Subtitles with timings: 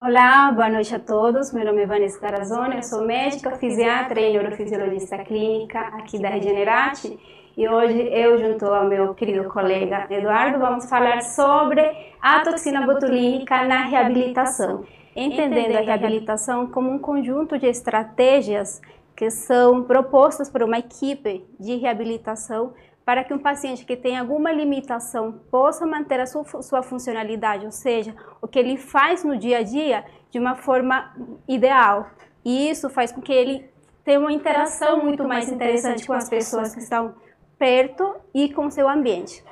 [0.00, 1.52] Olá, boa noite a todos.
[1.52, 7.18] Meu nome é Vanessa Tarazona, eu sou médica, fisiatra e neurofisiologista clínica aqui da Regenerate.
[7.56, 11.82] E hoje eu, junto ao meu querido colega Eduardo, vamos falar sobre
[12.22, 14.84] a toxina botulínica na reabilitação.
[15.16, 18.80] Entendendo a reabilitação como um conjunto de estratégias
[19.16, 22.72] que são propostas por uma equipe de reabilitação
[23.08, 27.72] para que um paciente que tem alguma limitação possa manter a sua, sua, funcionalidade, ou
[27.72, 31.10] seja, o que ele faz no dia a dia de uma forma
[31.48, 32.10] ideal.
[32.44, 33.64] E isso faz com que ele
[34.04, 37.14] tenha uma interação muito mais interessante com as pessoas que estão
[37.58, 39.42] perto e com o seu ambiente.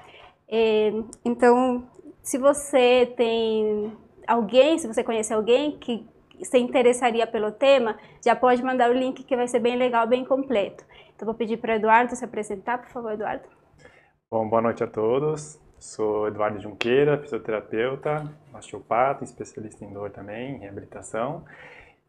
[0.46, 0.92] É,
[1.24, 1.88] então,
[2.22, 3.90] se você tem
[4.26, 6.06] alguém, se você conhece alguém que
[6.42, 10.26] se interessaria pelo tema, já pode mandar o link que vai ser bem legal, bem
[10.26, 10.84] completo.
[11.16, 13.44] Então vou pedir para o Eduardo se apresentar, por favor, Eduardo.
[14.30, 15.58] Bom, boa noite a todos.
[15.78, 21.42] Sou Eduardo Junqueira, fisioterapeuta, osteopata, especialista em dor também, em reabilitação.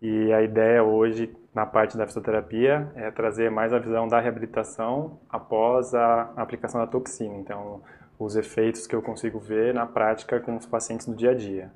[0.01, 5.19] E a ideia hoje, na parte da fisioterapia, é trazer mais a visão da reabilitação
[5.29, 7.35] após a aplicação da toxina.
[7.37, 7.81] Então,
[8.19, 11.71] os efeitos que eu consigo ver na prática com os pacientes no dia a dia.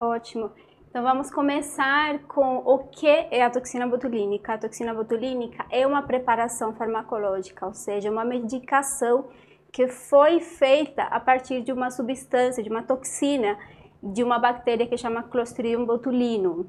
[0.00, 0.52] Ótimo.
[0.92, 4.52] Então vamos começar com o que é a toxina botulínica.
[4.52, 9.24] A toxina botulínica é uma preparação farmacológica, ou seja, uma medicação
[9.72, 13.58] que foi feita a partir de uma substância, de uma toxina,
[14.02, 16.66] de uma bactéria que chama Clostridium botulinum.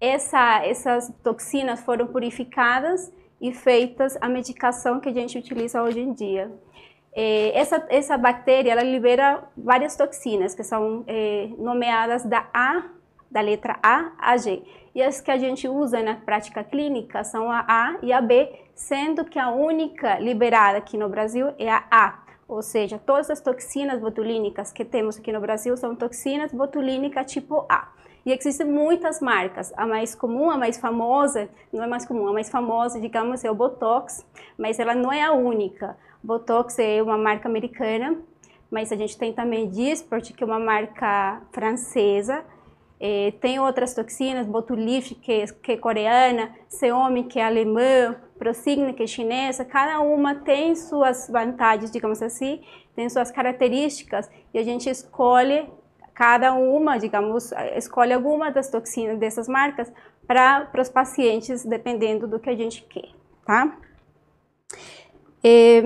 [0.00, 6.14] Essa, essas toxinas foram purificadas e feitas a medicação que a gente utiliza hoje em
[6.14, 6.50] dia.
[7.14, 13.01] É, essa, essa bactéria ela libera várias toxinas que são é, nomeadas da A
[13.32, 14.62] da letra A a G.
[14.94, 18.52] E as que a gente usa na prática clínica são a A e a B,
[18.74, 22.22] sendo que a única liberada aqui no Brasil é a A.
[22.46, 27.64] Ou seja, todas as toxinas botulínicas que temos aqui no Brasil são toxinas botulínicas tipo
[27.68, 27.88] A.
[28.26, 29.72] E existem muitas marcas.
[29.76, 33.50] A mais comum, a mais famosa, não é mais comum, a mais famosa, digamos, é
[33.50, 34.24] o Botox,
[34.58, 35.96] mas ela não é a única.
[36.22, 38.16] Botox é uma marca americana,
[38.70, 42.44] mas a gente tem também Dysport, que é uma marca francesa,
[43.04, 49.02] é, tem outras toxinas, Botulif, que, que é coreana, Seomi, que é alemã, Prosigna, que
[49.02, 52.62] é chinesa, cada uma tem suas vantagens, digamos assim,
[52.94, 55.68] tem suas características, e a gente escolhe
[56.14, 59.92] cada uma, digamos, escolhe alguma das toxinas dessas marcas
[60.24, 63.08] para os pacientes, dependendo do que a gente quer,
[63.44, 63.76] tá?
[65.42, 65.82] É,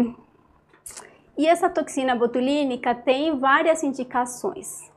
[1.38, 4.95] e essa toxina botulínica tem várias indicações eh,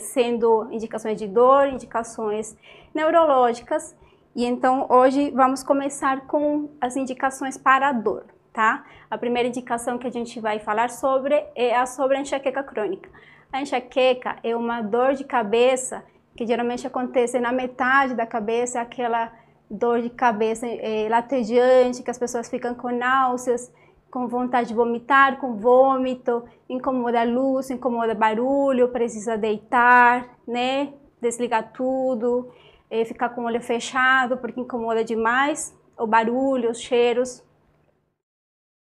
[0.00, 2.56] sendo indicações de dor, indicações
[2.94, 3.96] neurológicas.
[4.34, 8.84] E então hoje vamos começar com as indicações para a dor, tá?
[9.10, 13.08] A primeira indicação que a gente vai falar sobre é a sobre a enxaqueca crônica.
[13.52, 16.04] A enxaqueca é uma dor de cabeça
[16.36, 19.32] que geralmente acontece na metade da cabeça, aquela
[19.70, 23.72] dor de cabeça é, latejante, que as pessoas ficam com náuseas,
[24.14, 30.92] com vontade de vomitar, com vômito, incomoda a luz, incomoda barulho, precisa deitar, né?
[31.20, 32.48] Desligar tudo,
[32.88, 37.42] é, ficar com o olho fechado porque incomoda demais o barulho, os cheiros.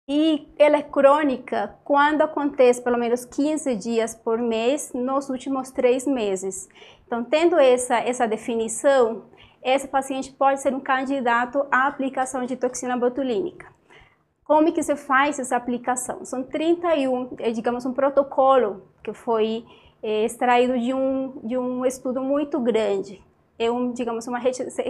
[0.08, 6.06] E ela é crônica quando acontece pelo menos 15 dias por mês nos últimos três
[6.06, 6.70] meses.
[7.08, 9.26] Então, tendo essa, essa definição,
[9.64, 13.73] esse paciente pode ser um candidato à aplicação de toxina botulínica.
[14.44, 16.26] Como que se faz essa aplicação?
[16.26, 19.66] São 31, é, digamos, um protocolo que foi
[20.02, 23.24] é, extraído de um, de um estudo muito grande.
[23.58, 24.40] É, um, digamos, uma,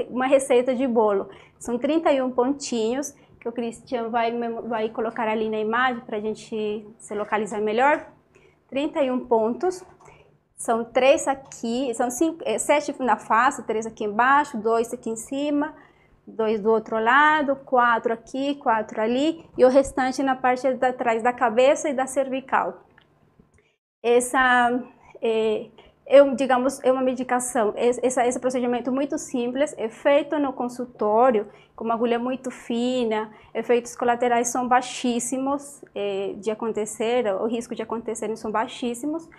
[0.09, 1.30] uma receita de bolo.
[1.59, 4.31] São 31 pontinhos que o Cristian vai,
[4.68, 8.08] vai colocar ali na imagem para a gente se localizar melhor.
[8.69, 9.84] 31 pontos.
[10.56, 15.16] São três aqui, são cinco, é, sete na face, três aqui embaixo, dois aqui em
[15.18, 15.75] cima,
[16.26, 21.22] dois do outro lado, quatro aqui, quatro ali, e o restante na parte de trás
[21.22, 22.86] da cabeça e da cervical.
[24.02, 24.84] Essa
[25.22, 25.70] é,
[26.06, 31.86] é, digamos, é uma medicação, esse, esse procedimento muito simples, é feito no consultório, com
[31.86, 38.36] uma agulha muito fina, efeitos colaterais são baixíssimos é, de acontecer, o risco de acontecerem
[38.36, 39.30] são baixíssimos,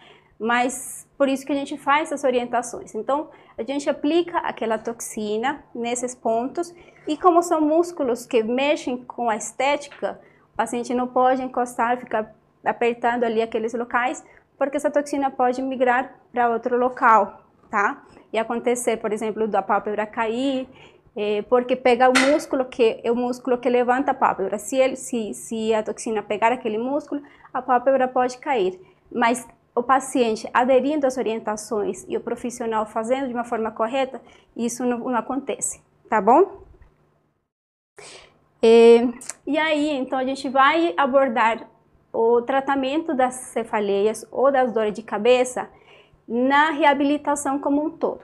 [0.45, 2.95] mas por isso que a gente faz essas orientações.
[2.95, 6.75] Então, a gente aplica aquela toxina nesses pontos
[7.09, 10.21] e como são músculos que mexem com a estética,
[10.53, 14.23] o paciente não pode encostar, ficar apertando ali aqueles locais,
[14.59, 18.05] porque essa toxina pode migrar para outro local, tá?
[18.31, 20.69] E acontecer, por exemplo, da pálpebra cair,
[21.17, 24.59] é, porque pega o músculo que é o músculo que levanta a pálpebra.
[24.59, 28.79] Se, ele, se, se a toxina pegar aquele músculo, a pálpebra pode cair.
[29.11, 34.21] Mas o paciente aderindo às orientações e o profissional fazendo de uma forma correta,
[34.57, 36.63] isso não, não acontece, tá bom?
[38.63, 39.09] E,
[39.47, 41.69] e aí, então, a gente vai abordar
[42.13, 45.69] o tratamento das cefaleias ou das dores de cabeça
[46.27, 48.21] na reabilitação como um todo.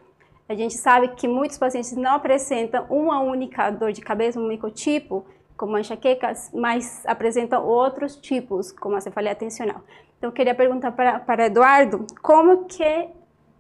[0.49, 4.71] A gente sabe que muitos pacientes não apresentam uma única dor de cabeça, um único
[4.71, 5.27] tipo,
[5.57, 9.83] como a enxaqueca, mas apresentam outros tipos, como a cefaleia tensional.
[10.21, 12.85] Então, eu queria perguntar para, para Eduardo como que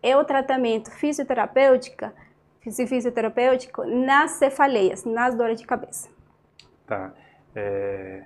[0.02, 2.12] é o tratamento fisioterapêutico,
[2.60, 6.10] fisioterapêutico nas cefaleias, nas dores de cabeça.
[6.86, 7.14] Tá.
[7.56, 8.24] É,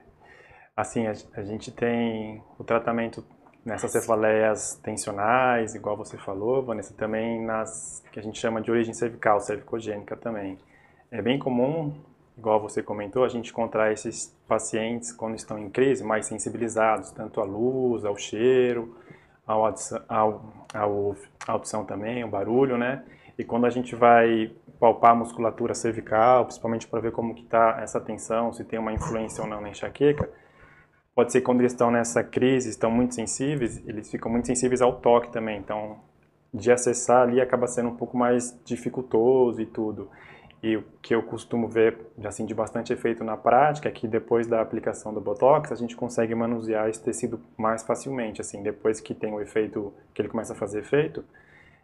[0.77, 3.25] assim, a, a, gente tem o tratamento
[3.65, 8.93] nessas cefaleias tensionais, igual você falou, Vanessa, também nas que a gente chama de origem
[8.93, 10.59] cervical, cervicogênica também.
[11.09, 11.95] É bem comum
[12.37, 17.41] igual você comentou, a gente encontrar esses pacientes quando estão em crise mais sensibilizados, tanto
[17.41, 18.97] à luz, ao cheiro,
[19.47, 19.75] ao, ao,
[20.75, 21.17] ao,
[21.47, 23.05] à audição também, ao barulho, né?
[23.39, 27.79] E quando a gente vai palpar a musculatura cervical, principalmente para ver como que está
[27.81, 30.29] essa tensão, se tem uma influência ou não na enxaqueca,
[31.15, 34.83] pode ser que quando eles estão nessa crise, estão muito sensíveis, eles ficam muito sensíveis
[34.83, 35.99] ao toque também, então
[36.53, 40.09] de acessar ali acaba sendo um pouco mais dificultoso e tudo.
[40.65, 41.95] E o que eu costumo ver
[42.25, 45.95] assim de bastante efeito na prática é que depois da aplicação do botox a gente
[45.95, 50.55] consegue manusear esse tecido mais facilmente, assim, depois que tem o efeito que ele começa
[50.55, 51.23] a fazer efeito.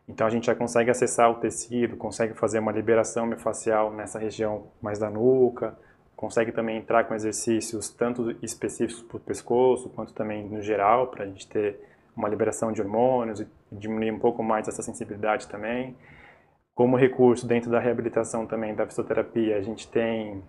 [0.09, 4.69] Então a gente já consegue acessar o tecido, consegue fazer uma liberação miofascial nessa região
[4.81, 5.77] mais da nuca,
[6.17, 11.25] consegue também entrar com exercícios tanto específicos para o pescoço quanto também no geral para
[11.25, 11.79] a gente ter
[12.17, 15.95] uma liberação de hormônios e diminuir um pouco mais essa sensibilidade também.
[16.81, 20.43] Como recurso dentro da reabilitação também da fisioterapia, a gente tem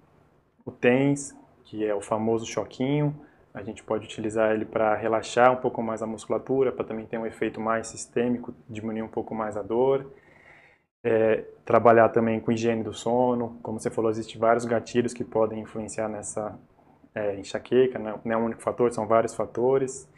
[0.66, 1.36] o TENS,
[1.66, 3.13] que é o famoso choquinho.
[3.54, 7.18] A gente pode utilizar ele para relaxar um pouco mais a musculatura, para também ter
[7.18, 10.10] um efeito mais sistêmico, diminuir um pouco mais a dor.
[11.04, 13.60] É, trabalhar também com higiene do sono.
[13.62, 16.57] Como você falou, existem vários gatilhos que podem influenciar nessa
[17.13, 20.10] é, enxaqueca, não é um único fator, são vários fatores.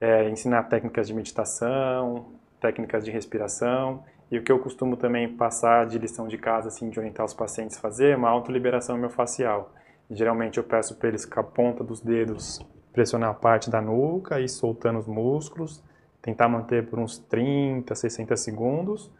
[0.00, 2.26] É, ensinar técnicas de meditação,
[2.60, 6.90] técnicas de respiração e o que eu costumo também passar de lição de casa, assim,
[6.90, 9.72] de orientar os pacientes a fazer, é uma autoliberação miofascial.
[10.10, 12.60] Geralmente eu peço para eles com a ponta dos dedos
[12.92, 15.82] pressionar a parte da nuca e soltando os músculos,
[16.22, 19.12] tentar manter por uns 30, 60 segundos,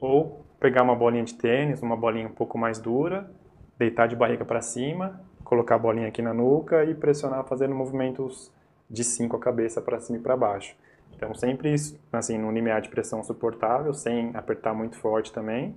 [0.00, 3.30] ou pegar uma bolinha de tênis, uma bolinha um pouco mais dura,
[3.76, 8.52] deitar de barriga para cima, colocar a bolinha aqui na nuca e pressionar fazendo movimentos
[8.88, 10.74] de 5 a cabeça para cima e para baixo.
[11.16, 11.74] Então, sempre
[12.12, 15.74] assim, no limiar de pressão suportável, sem apertar muito forte também,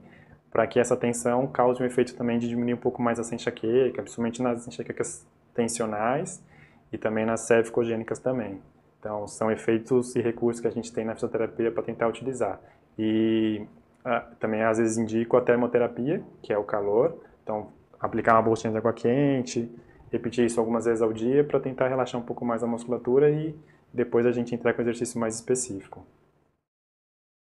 [0.52, 4.02] para que essa tensão cause um efeito também de diminuir um pouco mais essa enxaqueca,
[4.02, 6.44] principalmente nas enxaquecas tensionais
[6.92, 8.62] e também nas cervicogênicas também.
[9.00, 12.60] Então, são efeitos e recursos que a gente tem na fisioterapia para tentar utilizar.
[12.98, 13.66] E
[14.04, 17.16] ah, também, às vezes, indico a termoterapia, que é o calor.
[17.44, 17.68] Então,
[18.00, 19.70] aplicar uma bolsinha de água quente,
[20.12, 23.56] repetir isso algumas vezes ao dia para tentar relaxar um pouco mais a musculatura e
[23.94, 26.06] depois a gente entrar com exercício mais específico.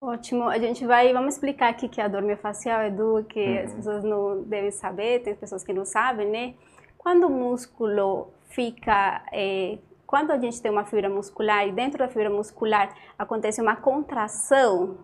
[0.05, 0.45] Ótimo.
[0.45, 3.65] A gente vai, vamos explicar aqui que a dor miofascial, Edu, que uhum.
[3.65, 6.55] as pessoas não devem saber, tem pessoas que não sabem, né?
[6.99, 12.09] Quando o músculo fica, é, quando a gente tem uma fibra muscular e dentro da
[12.09, 14.99] fibra muscular acontece uma contração,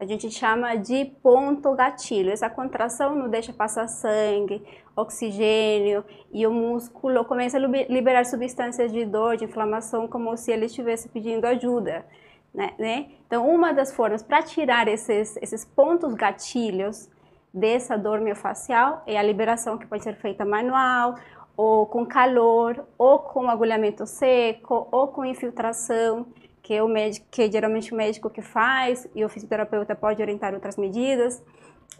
[0.00, 2.32] a gente chama de ponto gatilho.
[2.32, 4.64] Essa contração não deixa passar sangue,
[4.96, 6.02] oxigênio
[6.32, 11.10] e o músculo começa a liberar substâncias de dor, de inflamação, como se ele estivesse
[11.10, 12.06] pedindo ajuda.
[12.52, 12.72] Né?
[12.78, 13.10] né?
[13.26, 17.10] Então, uma das formas para tirar esses, esses pontos gatilhos
[17.52, 21.16] dessa dor miofascial é a liberação que pode ser feita manual,
[21.54, 26.26] ou com calor, ou com agulhamento seco, ou com infiltração
[26.70, 30.76] que o médico, que geralmente o médico que faz e o fisioterapeuta pode orientar outras
[30.76, 31.42] medidas.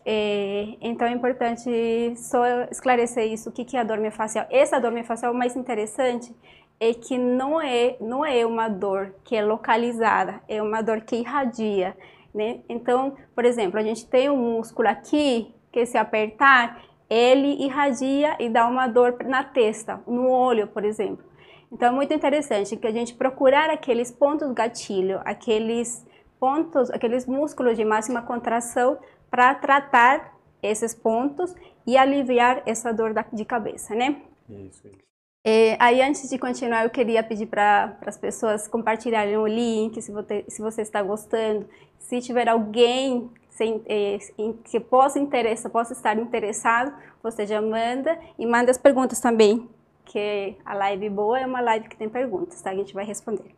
[0.06, 4.46] É, então é importante só esclarecer isso, o que, que é a dor miofascial.
[4.48, 6.32] Essa dor miofascial, o mais interessante
[6.78, 11.16] é que não é, não é uma dor que é localizada, é uma dor que
[11.16, 11.96] irradia.
[12.32, 12.60] Né?
[12.68, 16.80] Então, por exemplo, a gente tem um músculo aqui que se apertar,
[17.10, 21.24] ele irradia e dá uma dor na testa, no olho, por exemplo.
[21.72, 26.06] Então é muito interessante que a gente procurar aqueles pontos gatilho, aqueles
[26.38, 28.98] pontos, aqueles músculos de máxima contração
[29.30, 31.54] para tratar esses pontos
[31.86, 34.22] e aliviar essa dor de cabeça, né?
[34.48, 35.10] Isso, isso.
[35.42, 40.12] É, aí, antes de continuar, eu queria pedir para as pessoas compartilharem o link, se
[40.12, 41.66] você, se você está gostando.
[41.98, 44.16] Se tiver alguém sem, é,
[44.64, 49.68] que possa, interessa, possa estar interessado, você já manda e manda as perguntas também,
[50.02, 52.70] porque a live boa é uma live que tem perguntas, tá?
[52.70, 53.54] A gente vai responder.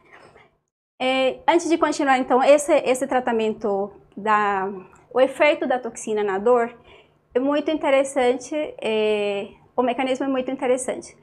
[1.00, 4.68] É, antes de continuar, então, esse, esse tratamento, da,
[5.14, 6.76] o efeito da toxina na dor
[7.32, 11.16] é muito interessante, é, o mecanismo é muito interessante.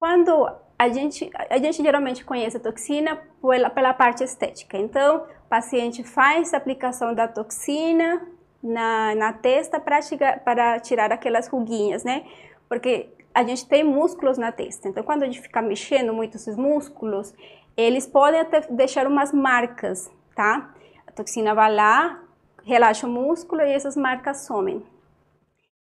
[0.00, 5.48] Quando a gente, a gente geralmente conhece a toxina pela, pela parte estética, então o
[5.48, 8.26] paciente faz a aplicação da toxina
[8.62, 12.24] na, na testa para tirar aquelas ruguinhas, né?
[12.68, 16.56] Porque a gente tem músculos na testa, então quando a gente fica mexendo muito esses
[16.56, 17.32] músculos,
[17.76, 20.74] eles podem até deixar umas marcas, tá?
[21.06, 22.20] A toxina vai lá,
[22.64, 24.84] relaxa o músculo e essas marcas somem.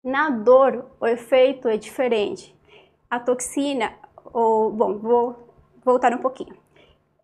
[0.03, 2.55] Na dor, o efeito é diferente.
[3.09, 3.93] A toxina,
[4.35, 5.49] ou, bom, vou
[5.85, 6.53] voltar um pouquinho.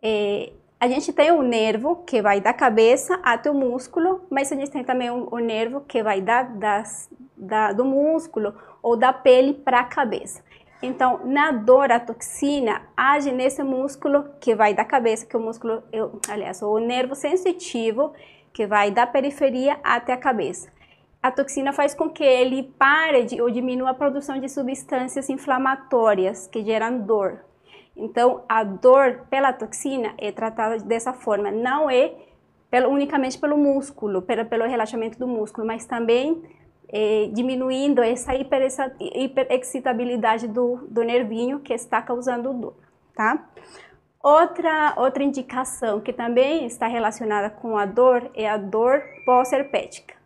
[0.01, 4.55] É, a gente tem um nervo que vai da cabeça até o músculo, mas a
[4.55, 9.53] gente tem também um nervo que vai da, das, da, do músculo ou da pele
[9.53, 10.41] para a cabeça.
[10.81, 15.41] Então, na dor, a toxina age nesse músculo que vai da cabeça, que é o
[15.41, 18.13] músculo, eu, aliás, o nervo sensitivo
[18.53, 20.71] que vai da periferia até a cabeça
[21.21, 26.47] a toxina faz com que ele pare de, ou diminua a produção de substâncias inflamatórias
[26.47, 27.45] que geram dor.
[27.95, 32.13] Então, a dor pela toxina é tratada dessa forma, não é
[32.71, 36.41] pelo, unicamente pelo músculo, pelo, pelo relaxamento do músculo, mas também
[36.87, 42.75] é, diminuindo essa hiperexcitabilidade do, do nervinho que está causando dor,
[43.15, 43.47] tá?
[44.23, 50.20] Outra, outra indicação que também está relacionada com a dor é a dor pós-herpética.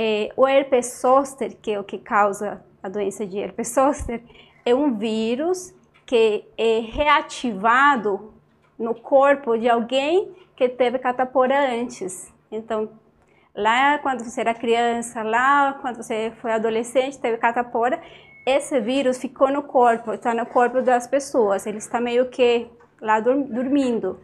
[0.00, 4.22] É, o herpes zoster, que é o que causa a doença de herpes zoster,
[4.64, 5.74] é um vírus
[6.06, 8.32] que é reativado
[8.78, 12.32] no corpo de alguém que teve catapora antes.
[12.48, 12.88] Então,
[13.52, 18.00] lá quando você era criança, lá quando você foi adolescente, teve catapora,
[18.46, 23.18] esse vírus ficou no corpo, está no corpo das pessoas, ele está meio que lá
[23.18, 24.20] dormindo.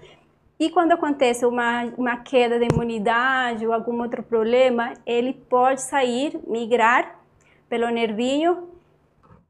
[0.58, 6.38] E quando acontece uma, uma queda de imunidade ou algum outro problema, ele pode sair,
[6.46, 7.18] migrar
[7.68, 8.68] pelo nervinho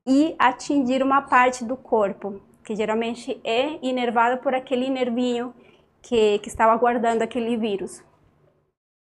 [0.06, 5.54] e atingir uma parte do corpo, que geralmente é inervada por aquele nervinho
[6.00, 8.02] que, que estava guardando aquele vírus.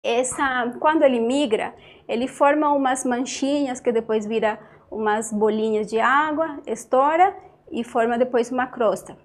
[0.02, 1.74] Essa, quando ele migra,
[2.08, 4.58] ele forma umas manchinhas que depois vira
[4.90, 7.34] umas bolinhas de água, estoura
[7.70, 9.16] e forma depois uma crosta.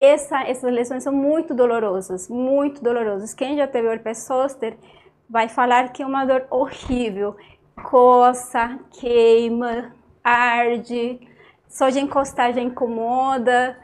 [0.00, 3.34] Essa, essas lesões são muito dolorosas, muito dolorosas.
[3.34, 4.76] Quem já teve herpes zoster
[5.28, 7.36] vai falar que é uma dor horrível.
[7.82, 11.20] Coça, queima, arde,
[11.68, 13.76] só de encostar já incomoda.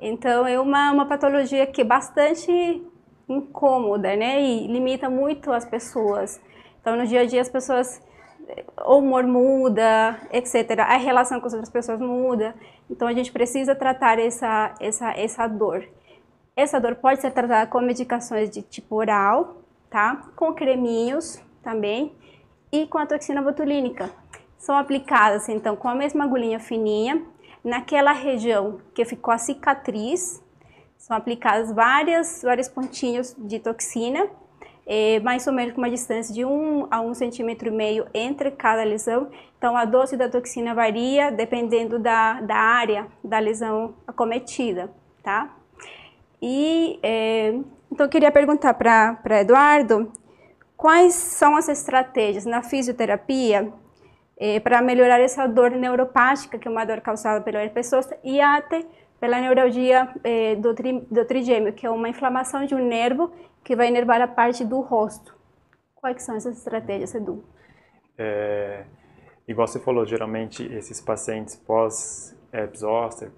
[0.00, 2.84] Então é uma, uma patologia que é bastante
[3.28, 4.42] incômoda, né?
[4.42, 6.40] E limita muito as pessoas.
[6.80, 8.02] Então no dia a dia as pessoas
[8.84, 10.80] o humor muda, etc.
[10.80, 12.54] A relação com as outras pessoas muda.
[12.90, 15.86] Então a gente precisa tratar essa, essa, essa dor.
[16.56, 20.28] Essa dor pode ser tratada com medicações de tipo oral, tá?
[20.36, 22.12] Com creminhos também
[22.72, 24.10] e com a toxina botulínica.
[24.58, 27.22] São aplicadas então com a mesma agulhinha fininha
[27.64, 30.42] naquela região que ficou a cicatriz.
[30.98, 34.28] São aplicadas várias, vários pontinhos de toxina
[34.92, 38.50] é, mais ou menos com uma distância de 1 a 1,5 centímetro e meio entre
[38.50, 39.28] cada lesão.
[39.56, 44.90] Então, a dose da toxina varia dependendo da, da área da lesão acometida,
[45.22, 45.48] tá?
[46.42, 47.54] E, é,
[47.92, 50.10] então, eu queria perguntar para Eduardo,
[50.76, 53.72] quais são as estratégias na fisioterapia
[54.36, 58.40] é, para melhorar essa dor neuropática, que é uma dor causada pelo herpes zoster, e
[58.40, 58.84] até
[59.20, 63.30] pela neuralgia é, do, tri, do trigêmeo, que é uma inflamação de um nervo
[63.64, 65.34] que vai enervar a parte do rosto.
[65.94, 67.44] Quais são essas estratégias, Edu?
[68.16, 68.84] É,
[69.46, 73.30] igual você falou, geralmente esses pacientes pós-herpes zoster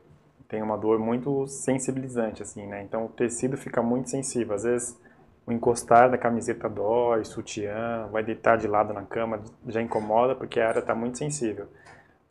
[0.48, 2.82] têm uma dor muito sensibilizante, assim, né?
[2.82, 4.54] Então o tecido fica muito sensível.
[4.54, 5.00] Às vezes
[5.46, 10.60] o encostar da camiseta dói, sutiã, vai deitar de lado na cama, já incomoda porque
[10.60, 11.66] a área está muito sensível.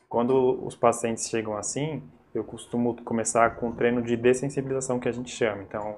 [0.07, 5.11] Quando os pacientes chegam assim, eu costumo começar com um treino de dessensibilização que a
[5.11, 5.63] gente chama.
[5.63, 5.97] Então,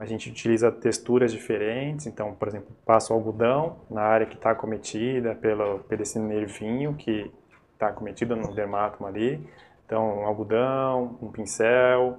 [0.00, 5.34] a gente utiliza texturas diferentes, então, por exemplo, passo algodão na área que está acometida
[5.34, 7.30] pelo, esse nervinho que
[7.74, 9.46] está acometido no dermatoma ali.
[9.84, 12.18] Então, um algodão, um pincel,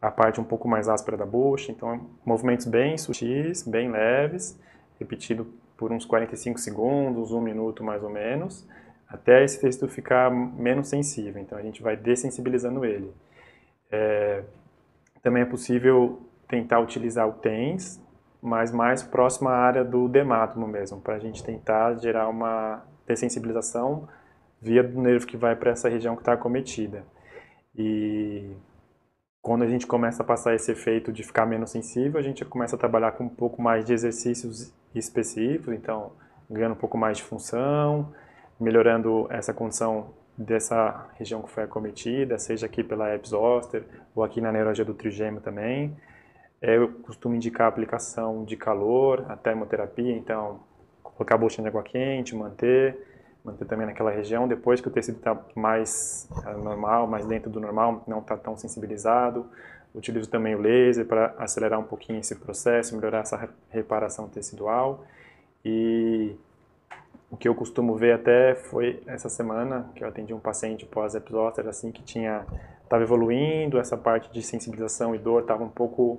[0.00, 1.72] a parte um pouco mais áspera da bucha.
[1.72, 4.56] Então, movimentos bem sutis, bem leves,
[5.00, 5.44] repetido
[5.76, 8.64] por uns 45 segundos, um minuto mais ou menos,
[9.08, 11.42] até esse tecido ficar menos sensível.
[11.42, 13.12] Então, a gente vai dessensibilizando ele.
[13.90, 14.44] É,
[15.20, 18.00] também é possível tentar utilizar o TENS,
[18.42, 24.08] mas mais próximo à área do dermátomo mesmo, para a gente tentar gerar uma dessensibilização
[24.60, 27.04] via do nervo que vai para essa região que está acometida.
[27.76, 28.50] E
[29.40, 32.76] quando a gente começa a passar esse efeito de ficar menos sensível, a gente começa
[32.76, 36.12] a trabalhar com um pouco mais de exercícios específicos, então
[36.50, 38.12] ganhando um pouco mais de função,
[38.58, 44.40] melhorando essa condição dessa região que foi acometida, seja aqui pula Eps Zoster ou aqui
[44.40, 45.96] na neurologia do trigêmeo também.
[46.60, 50.60] É, eu costumo indicar a aplicação de calor, a termoterapia, então
[51.02, 52.96] colocar a bolsa de água quente, manter,
[53.44, 54.48] manter também naquela região.
[54.48, 58.56] Depois que o tecido está mais é, normal, mais dentro do normal, não está tão
[58.56, 59.46] sensibilizado,
[59.94, 65.04] utilizo também o laser para acelerar um pouquinho esse processo, melhorar essa reparação tecidual.
[65.64, 66.34] E
[67.30, 71.68] o que eu costumo ver até foi essa semana que eu atendi um paciente pós-episódio
[71.68, 72.44] assim que tinha
[72.82, 76.18] estava evoluindo, essa parte de sensibilização e dor estava um pouco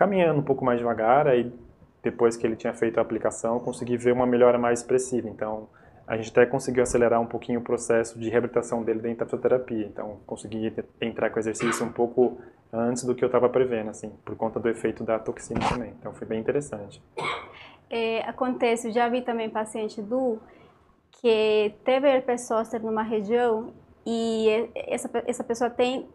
[0.00, 1.52] caminhando um pouco mais devagar, aí
[2.02, 5.28] depois que ele tinha feito a aplicação, eu consegui ver uma melhora mais expressiva.
[5.28, 5.68] Então,
[6.06, 9.86] a gente até conseguiu acelerar um pouquinho o processo de reabilitação dele dentro da fisioterapia.
[9.86, 12.38] Então, consegui entrar com o exercício um pouco
[12.72, 15.92] antes do que eu estava prevendo, assim, por conta do efeito da toxina também.
[16.00, 17.00] Então, foi bem interessante
[17.90, 20.38] é, acontece, já vi também paciente do
[21.10, 23.74] que teve herpes zoster numa região
[24.06, 26.08] e essa, essa pessoa tem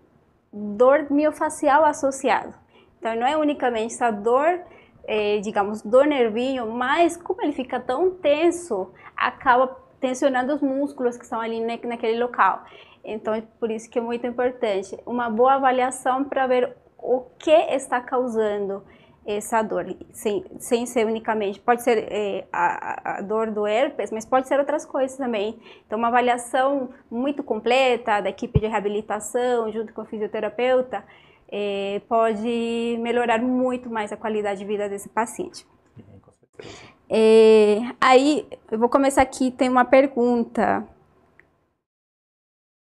[0.52, 2.65] dor miofacial associada.
[3.06, 4.62] Então não é unicamente essa dor,
[5.04, 9.68] é, digamos, do nervinho, mas como ele fica tão tenso, acaba
[10.02, 12.64] tensionando os músculos que estão ali naquele local.
[13.04, 17.52] Então é por isso que é muito importante uma boa avaliação para ver o que
[17.52, 18.82] está causando
[19.24, 24.26] essa dor, sem, sem ser unicamente, pode ser é, a, a, dor do herpes, mas
[24.26, 25.60] pode ser outras coisas também.
[25.86, 31.04] Então, uma avaliação muito completa da equipe de reabilitação, junto com o fisioterapeuta,
[31.50, 35.66] é, pode melhorar muito mais a qualidade de vida desse paciente.
[37.10, 40.88] É, aí, eu vou começar aqui, tem uma pergunta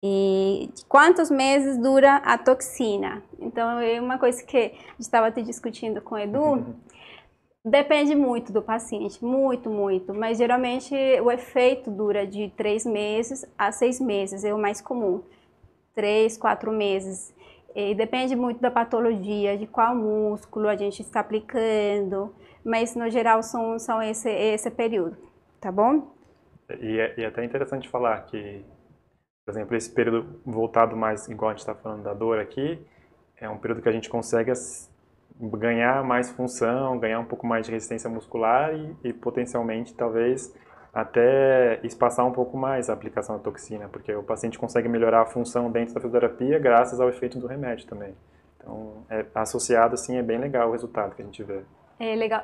[0.08, 3.24] e quantos meses dura a toxina?
[3.40, 6.76] Então, é uma coisa que estava discutindo com o Edu.
[7.64, 10.14] Depende muito do paciente, muito, muito.
[10.14, 15.22] Mas geralmente o efeito dura de três meses a seis meses, é o mais comum.
[15.92, 17.34] Três, quatro meses.
[17.76, 22.34] E depende muito da patologia, de qual músculo a gente está aplicando.
[22.64, 25.16] Mas no geral são, são esse, esse período,
[25.60, 26.10] tá bom?
[26.80, 28.64] E é, e é até interessante falar que
[29.46, 32.84] por exemplo, esse período voltado mais, igual a gente está falando da dor aqui,
[33.36, 34.52] é um período que a gente consegue
[35.40, 40.52] ganhar mais função, ganhar um pouco mais de resistência muscular e, e potencialmente, talvez,
[40.96, 45.26] até espaçar um pouco mais a aplicação da toxina, porque o paciente consegue melhorar a
[45.26, 48.14] função dentro da fisioterapia graças ao efeito do remédio também.
[48.56, 51.60] Então, é, associado, assim, é bem legal o resultado que a gente vê.
[52.00, 52.42] É legal.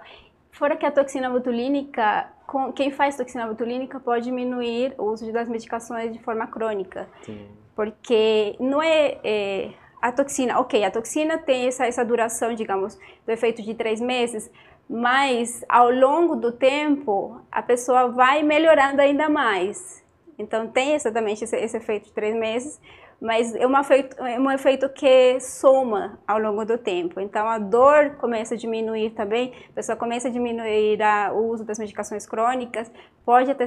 [0.50, 2.28] Fora que a toxina botulínica,
[2.76, 7.08] quem faz toxina botulínica pode diminuir o uso das medicações de forma crônica.
[7.22, 7.48] Sim.
[7.74, 9.70] Porque não é, é,
[10.02, 14.50] a toxina, ok, a toxina tem essa, essa duração, digamos, do efeito de três meses,
[14.92, 20.04] mas ao longo do tempo a pessoa vai melhorando ainda mais.
[20.38, 22.78] Então tem exatamente esse, esse efeito de três meses,
[23.18, 27.20] mas é um efeito, é um efeito que soma ao longo do tempo.
[27.20, 31.64] Então a dor começa a diminuir também, a pessoa começa a diminuir a, o uso
[31.64, 32.92] das medicações crônicas,
[33.24, 33.64] pode até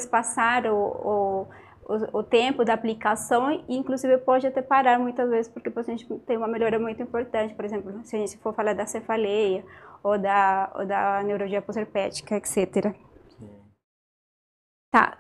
[0.70, 1.48] o, o,
[1.88, 6.06] o, o, tempo da aplicação e inclusive pode até parar muitas vezes porque o paciente
[6.28, 9.64] tem uma melhora muito importante, por exemplo, se a gente for falar da cefaleia
[10.06, 12.94] ou da, ou da neurologia pós-herpética, etc.
[14.92, 15.18] Tá,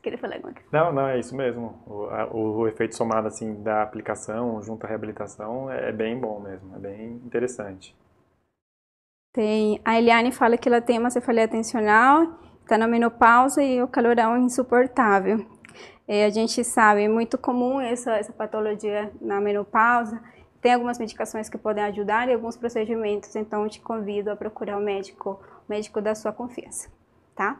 [0.00, 0.68] queria falar alguma coisa.
[0.70, 1.82] Não, não, é isso mesmo.
[1.84, 6.38] O, a, o, efeito somado assim da aplicação junto à reabilitação é, é bem bom
[6.38, 7.96] mesmo, é bem interessante.
[9.32, 13.88] Tem, a Eliane fala que ela tem uma cefaleia tensional, está na menopausa e o
[13.88, 15.44] calorão é insuportável.
[16.06, 20.22] É, a gente sabe, é muito comum essa, essa patologia na menopausa.
[20.62, 24.80] Tem algumas medicações que podem ajudar e alguns procedimentos, então te convido a procurar o
[24.80, 26.88] médico, o médico da sua confiança,
[27.34, 27.58] tá?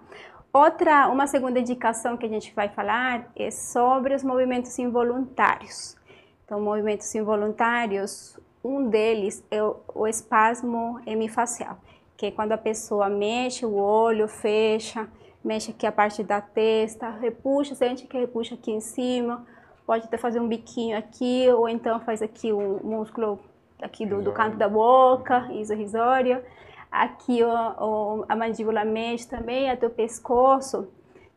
[0.52, 5.96] Outra, uma segunda indicação que a gente vai falar é sobre os movimentos involuntários.
[6.44, 11.78] Então, movimentos involuntários, um deles é o, o espasmo hemifacial,
[12.16, 15.08] que é quando a pessoa mexe o olho, fecha,
[15.42, 19.44] mexe aqui a parte da testa, repuxa, sente que repuxa aqui em cima,
[19.86, 23.38] pode até fazer um biquinho aqui, ou então faz aqui o músculo
[23.80, 26.42] aqui do, do canto da boca, isorrisório
[26.92, 30.86] aqui o, o, a mandíbula mexe também, até o pescoço,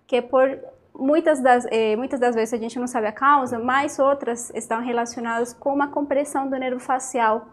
[0.06, 0.60] que por
[0.94, 4.82] muitas das, eh, muitas das vezes a gente não sabe a causa, mas outras estão
[4.82, 7.48] relacionadas com uma compressão do nervo facial,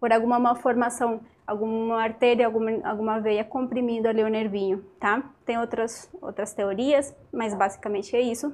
[0.00, 5.22] por alguma malformação, alguma artéria, alguma, alguma veia comprimindo ali o nervinho, tá?
[5.44, 8.52] Tem outras, outras teorias, mas basicamente é isso.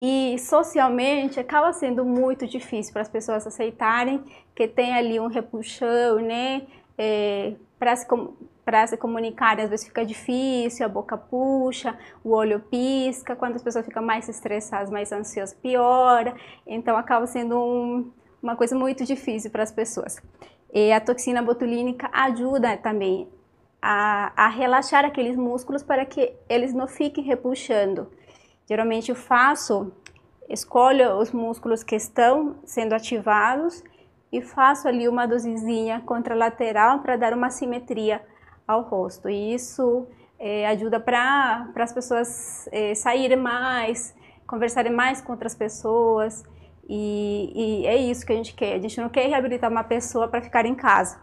[0.00, 4.22] E socialmente acaba sendo muito difícil para as pessoas aceitarem
[4.54, 6.66] que tem ali um repuxão, né?
[6.98, 8.06] É, para se,
[8.64, 13.62] para se comunicarem às vezes fica difícil, a boca puxa, o olho pisca, quando as
[13.62, 16.34] pessoas ficam mais estressadas, mais ansiosas, piora.
[16.66, 18.10] Então acaba sendo um,
[18.42, 20.20] uma coisa muito difícil para as pessoas.
[20.72, 23.28] E a toxina botulínica ajuda também
[23.80, 28.10] a, a relaxar aqueles músculos para que eles não fiquem repuxando.
[28.68, 29.92] Geralmente eu faço,
[30.48, 33.82] escolho os músculos que estão sendo ativados
[34.32, 38.20] e faço ali uma dosezinha contralateral para dar uma simetria
[38.66, 39.30] ao rosto.
[39.30, 40.06] E isso
[40.38, 44.14] é, ajuda para as pessoas é, saírem mais,
[44.46, 46.44] conversarem mais com outras pessoas.
[46.88, 48.74] E, e, é isso que a gente quer.
[48.74, 51.20] A gente não quer reabilitar uma pessoa para ficar em casa.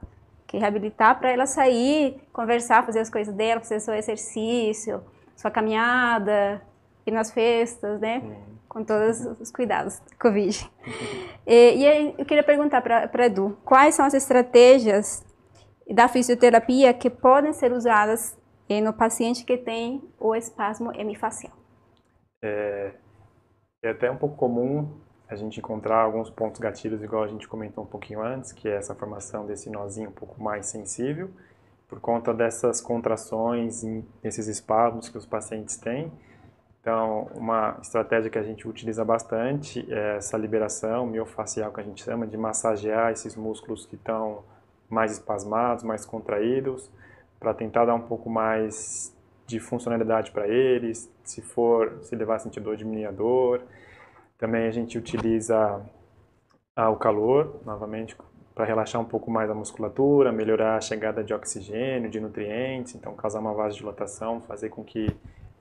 [0.47, 5.03] Quer reabilitar para ela sair, conversar, fazer as coisas dela, fazer seu exercício,
[5.36, 6.62] sua caminhada,
[7.06, 8.20] ir nas festas, né?
[8.20, 8.54] Uhum.
[8.68, 10.70] Com todos os cuidados do Covid.
[11.46, 15.26] e, e aí, eu queria perguntar para Edu, quais são as estratégias
[15.89, 18.38] da fisioterapia que podem ser usadas
[18.82, 21.54] no paciente que tem o espasmo hemifacial?
[22.44, 22.94] É,
[23.84, 27.84] é até um pouco comum a gente encontrar alguns pontos gatilhos, igual a gente comentou
[27.84, 31.30] um pouquinho antes, que é essa formação desse nozinho um pouco mais sensível,
[31.88, 33.84] por conta dessas contrações,
[34.24, 36.12] nesses espasmos que os pacientes têm.
[36.84, 42.04] Então, uma estratégia que a gente utiliza bastante é essa liberação miofacial que a gente
[42.04, 44.43] chama de massagear esses músculos que estão
[44.89, 46.91] mais espasmados, mais contraídos,
[47.39, 49.15] para tentar dar um pouco mais
[49.48, 53.62] de funcionalidade para eles, se for, se levar a sentir dor, diminuir a dor.
[54.38, 55.82] Também a gente utiliza
[56.76, 58.13] o calor, novamente,
[58.54, 63.15] para relaxar um pouco mais a musculatura, melhorar a chegada de oxigênio, de nutrientes, então
[63.15, 65.08] causar uma vasodilatação, fazer com que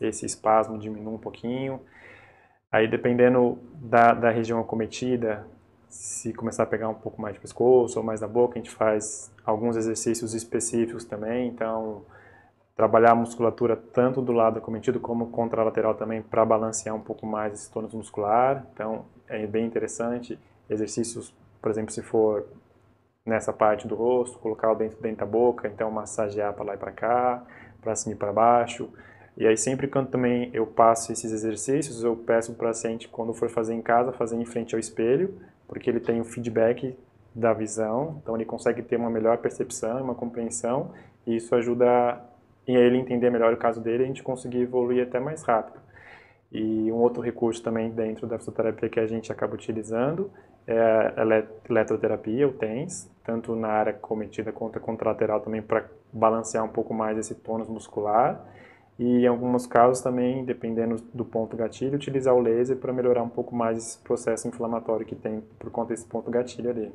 [0.07, 1.81] esse espasmo diminua um pouquinho.
[2.71, 5.47] Aí, dependendo da, da região acometida,
[5.89, 8.71] se começar a pegar um pouco mais de pescoço ou mais da boca, a gente
[8.71, 11.49] faz alguns exercícios específicos também.
[11.49, 12.03] Então,
[12.75, 17.53] trabalhar a musculatura tanto do lado acometido como contralateral também para balancear um pouco mais
[17.53, 18.67] esse tônus muscular.
[18.73, 20.39] Então, é bem interessante.
[20.69, 22.47] Exercícios, por exemplo, se for
[23.25, 26.79] nessa parte do rosto, colocar o dentro dentro da boca, então massagear para lá e
[26.79, 27.43] para cá,
[27.81, 28.89] para cima e para baixo.
[29.37, 33.33] E aí sempre quando também eu passo esses exercícios, eu peço para o paciente quando
[33.33, 35.35] for fazer em casa, fazer em frente ao espelho,
[35.67, 36.97] porque ele tem o feedback
[37.35, 40.91] da visão, então ele consegue ter uma melhor percepção, uma compreensão,
[41.27, 42.21] e isso ajuda a
[42.67, 45.81] ele entender melhor o caso dele e a gente conseguir evoluir até mais rápido.
[46.53, 50.31] E um outro recurso também dentro da fisioterapia que a gente acaba utilizando
[50.67, 51.25] é a
[51.69, 57.17] eletroterapia, o TENS, tanto na área cometida quanto contralateral também para balancear um pouco mais
[57.17, 58.47] esse tônus muscular
[59.03, 63.29] e em alguns casos também, dependendo do ponto gatilho, utilizar o laser para melhorar um
[63.29, 66.93] pouco mais esse processo inflamatório que tem por conta desse ponto gatilho ali.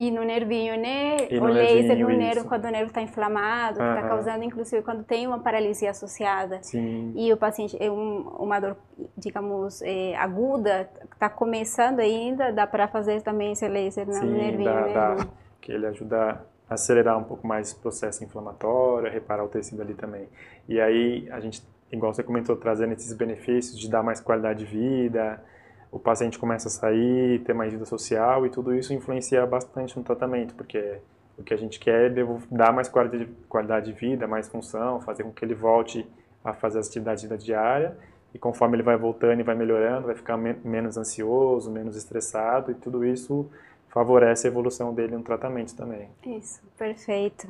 [0.00, 1.28] E no nervinho, né?
[1.30, 5.04] E o laser no nervo quando o nervo está inflamado, que está causando, inclusive, quando
[5.04, 6.62] tem uma paralisia associada.
[6.62, 7.12] Sim.
[7.14, 8.76] E o paciente, é um, uma dor,
[9.16, 14.64] digamos, é, aguda, está começando ainda, dá para fazer também esse laser no Sim, nervinho.
[14.64, 14.94] Dá, né?
[14.94, 15.28] dá.
[15.60, 20.28] Que ele ajuda acelerar um pouco mais esse processo inflamatório, reparar o tecido ali também.
[20.68, 24.66] E aí a gente, igual você comentou, trazendo esses benefícios de dar mais qualidade de
[24.66, 25.42] vida,
[25.90, 30.02] o paciente começa a sair, ter mais vida social e tudo isso influencia bastante no
[30.02, 30.98] tratamento, porque
[31.36, 35.32] o que a gente quer é dar mais qualidade de vida, mais função, fazer com
[35.32, 36.06] que ele volte
[36.44, 37.96] a fazer as atividades da diária
[38.34, 42.74] e conforme ele vai voltando e vai melhorando, vai ficar menos ansioso, menos estressado e
[42.74, 43.50] tudo isso
[43.92, 46.08] favorece a evolução dele no tratamento também.
[46.26, 47.46] Isso, perfeito.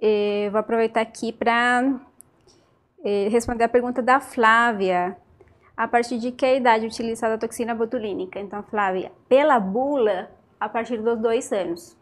[0.00, 2.00] Eu vou aproveitar aqui para
[3.30, 5.16] responder a pergunta da Flávia.
[5.76, 8.40] A partir de que idade utilizada a toxina botulínica?
[8.40, 10.28] Então, Flávia, pela bula,
[10.58, 11.96] a partir dos dois anos.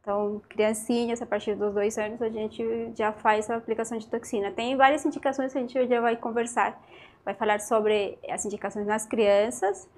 [0.00, 4.52] Então, criancinhas, a partir dos dois anos, a gente já faz a aplicação de toxina.
[4.52, 6.80] Tem várias indicações que a gente já vai conversar.
[7.24, 9.88] Vai falar sobre as indicações nas crianças,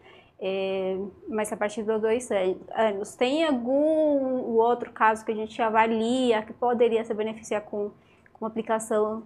[0.40, 0.96] é,
[1.28, 3.14] mas a partir dos dois anos.
[3.16, 7.90] Tem algum outro caso que a gente avalia que poderia se beneficiar com,
[8.32, 9.24] com aplicação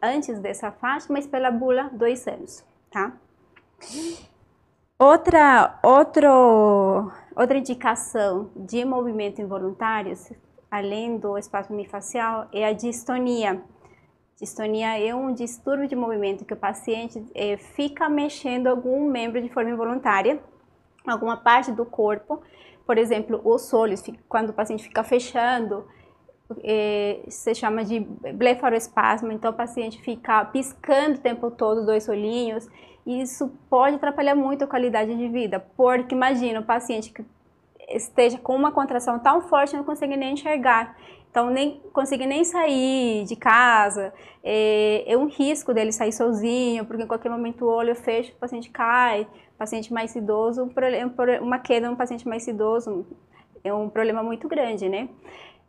[0.00, 3.12] antes dessa faixa, mas pela bula, dois anos, tá?
[4.98, 10.32] Outra, outro, outra indicação de movimento involuntários,
[10.70, 13.62] além do espaço mifacial, é a distonia.
[14.40, 19.48] Distonia é um distúrbio de movimento que o paciente é, fica mexendo algum membro de
[19.48, 20.40] forma involuntária,
[21.06, 22.42] alguma parte do corpo,
[22.86, 25.86] por exemplo, os olhos, quando o paciente fica fechando,
[26.62, 32.68] é, se chama de blefaroespasmo, então o paciente fica piscando o tempo todo dois olhinhos,
[33.06, 37.24] isso pode atrapalhar muito a qualidade de vida, porque imagina o paciente que
[37.88, 40.96] esteja com uma contração tão forte não consegue nem enxergar.
[41.30, 44.14] Então, nem consegue nem sair de casa.
[44.42, 48.36] É, é, um risco dele sair sozinho, porque em qualquer momento o olho fecha, o
[48.36, 49.26] paciente cai.
[49.58, 50.70] Paciente mais idoso,
[51.40, 53.06] uma queda no paciente mais idoso
[53.62, 55.08] é um problema muito grande, né?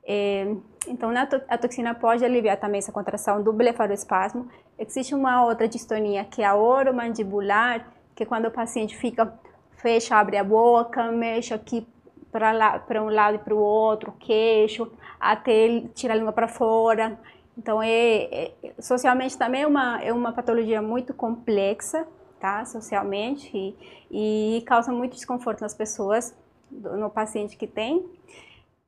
[0.07, 0.55] É,
[0.87, 1.11] então,
[1.47, 4.47] a toxina pode aliviar também essa contração do blefaroespasmo.
[4.77, 9.33] Existe uma outra distonia, que é a oromandibular, que é quando o paciente fica,
[9.77, 11.87] fecha, abre a boca, mexe aqui
[12.31, 17.17] para um lado e para o outro, queixo, até ele tirar a língua para fora.
[17.57, 22.05] Então, é, é, socialmente também é uma, é uma patologia muito complexa,
[22.39, 22.65] tá?
[22.65, 26.35] Socialmente, e, e causa muito desconforto nas pessoas,
[26.71, 28.05] no paciente que tem.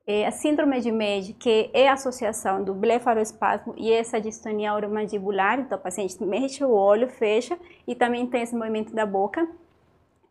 [0.10, 5.60] É, a síndrome de MED, que é a associação do blefaroespasmo e essa distonia oromandibular,
[5.60, 9.46] então o paciente mexe o olho, fecha e também tem esse movimento da boca.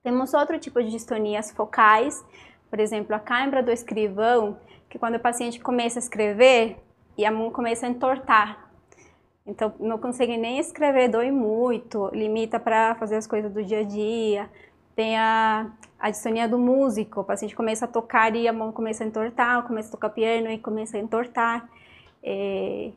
[0.03, 2.25] Temos outro tipo de distonias focais,
[2.71, 4.57] por exemplo, a cãibra do escrivão,
[4.89, 6.79] que quando o paciente começa a escrever
[7.19, 8.66] e a mão começa a entortar.
[9.47, 13.83] Então, não consegue nem escrever, dói muito, limita para fazer as coisas do dia a
[13.85, 14.51] dia.
[14.97, 19.05] Tem a, a distonia do músico, o paciente começa a tocar e a mão começa
[19.05, 21.69] a entortar, começa a tocar piano e começa a entortar.
[22.23, 22.91] É,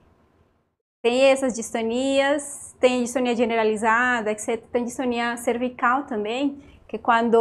[1.02, 4.62] tem essas distonias, tem distonia generalizada, etc.
[4.72, 7.36] Tem distonia cervical também, que quando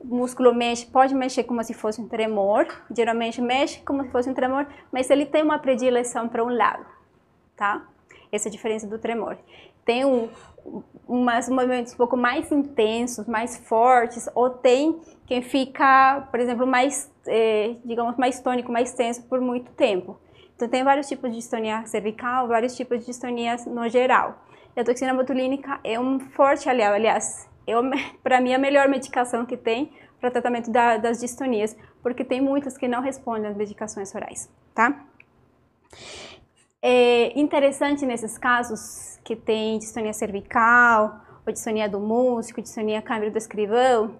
[0.00, 4.28] o músculo mexe, pode mexer como se fosse um tremor, geralmente mexe como se fosse
[4.28, 6.84] um tremor, mas ele tem uma predileção para um lado,
[7.56, 7.86] tá?
[8.32, 9.36] Essa é diferença do tremor.
[9.84, 10.28] Tem um,
[11.08, 17.10] umas movimentos um pouco mais intensos, mais fortes, ou tem quem fica, por exemplo, mais,
[17.26, 20.18] eh, digamos, mais tônico, mais tenso por muito tempo.
[20.54, 24.44] Então tem vários tipos de distonia cervical, vários tipos de distonia no geral.
[24.76, 27.48] E a toxina botulínica é um forte aliado, aliás,
[28.22, 32.76] para mim, a melhor medicação que tem para tratamento da, das distonias, porque tem muitas
[32.76, 35.06] que não respondem às medicações orais, tá?
[36.82, 43.36] É interessante nesses casos que tem distonia cervical, ou distonia do músculo, distonia câmara do
[43.36, 44.18] escrivão,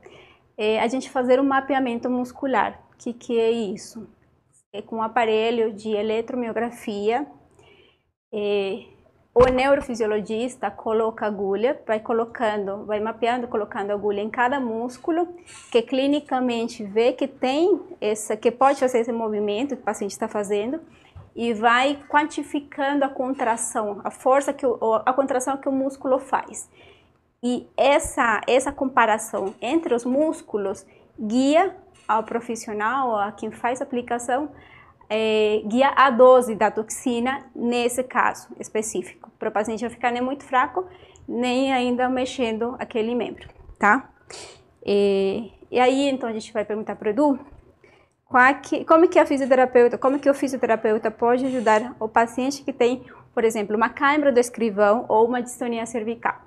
[0.59, 2.79] é, a gente fazer um mapeamento muscular.
[2.93, 4.07] O que, que é isso?
[4.73, 7.27] É com um aparelho de eletromiografia,
[8.33, 8.85] é,
[9.33, 15.29] o neurofisiologista coloca agulha, vai colocando, vai mapeando, colocando agulha em cada músculo,
[15.71, 20.29] que clinicamente vê que tem essa, que pode fazer esse movimento que o paciente está
[20.29, 20.81] fazendo,
[21.35, 26.69] e vai quantificando a contração, a força que o, a contração que o músculo faz.
[27.43, 30.87] E essa essa comparação entre os músculos
[31.19, 34.51] guia ao profissional, a quem faz a aplicação,
[35.09, 40.23] é, guia a dose da toxina nesse caso específico, para o paciente não ficar nem
[40.23, 40.87] muito fraco,
[41.27, 44.11] nem ainda mexendo aquele membro, tá?
[44.85, 47.41] E, e aí, então, a gente vai perguntar para o Edu
[48.87, 53.43] como que a fisioterapeuta, como que o fisioterapeuta pode ajudar o paciente que tem, por
[53.43, 56.41] exemplo, uma câimbra do escrivão ou uma distonia cervical.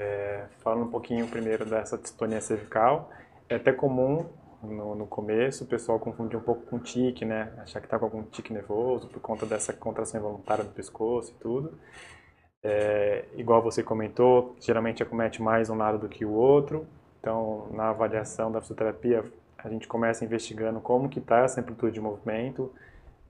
[0.00, 3.10] É, falando um pouquinho primeiro dessa distonia cervical,
[3.50, 4.24] é até comum
[4.62, 7.52] no, no, começo, o pessoal confunde um pouco com tique, né?
[7.58, 11.34] Achar que está com algum tique nervoso por conta dessa contração involuntária do pescoço e
[11.34, 11.78] tudo.
[12.62, 16.86] É, igual você comentou, geralmente acomete mais um lado do que o outro.
[17.20, 19.22] Então, na avaliação da fisioterapia,
[19.64, 22.70] a gente começa investigando como que está essa amplitude de movimento,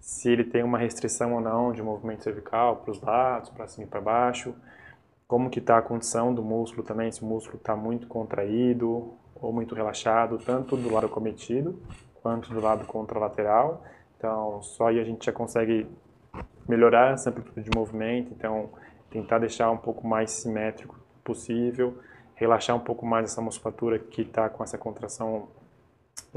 [0.01, 3.87] se ele tem uma restrição ou não de movimento cervical para os lados, para cima
[3.87, 4.55] e para baixo,
[5.27, 9.53] como que está a condição do músculo também, se o músculo está muito contraído ou
[9.53, 11.81] muito relaxado, tanto do lado cometido
[12.23, 13.83] quanto do lado contralateral.
[14.19, 15.87] Então, só aí a gente já consegue
[16.69, 18.71] melhorar essa amplitude de movimento, então
[19.11, 21.99] tentar deixar um pouco mais simétrico possível,
[22.35, 25.49] relaxar um pouco mais essa musculatura que está com essa contração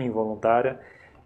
[0.06, 0.80] involuntária,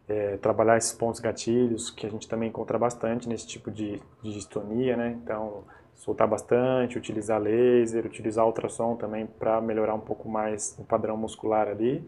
[0.08, 4.34] é, trabalhar esses pontos gatilhos que a gente também encontra bastante nesse tipo de, de
[4.34, 5.18] distonia, né?
[5.24, 5.64] Então,
[5.96, 11.68] soltar bastante, utilizar laser, utilizar ultrassom também para melhorar um pouco mais o padrão muscular
[11.68, 12.04] ali.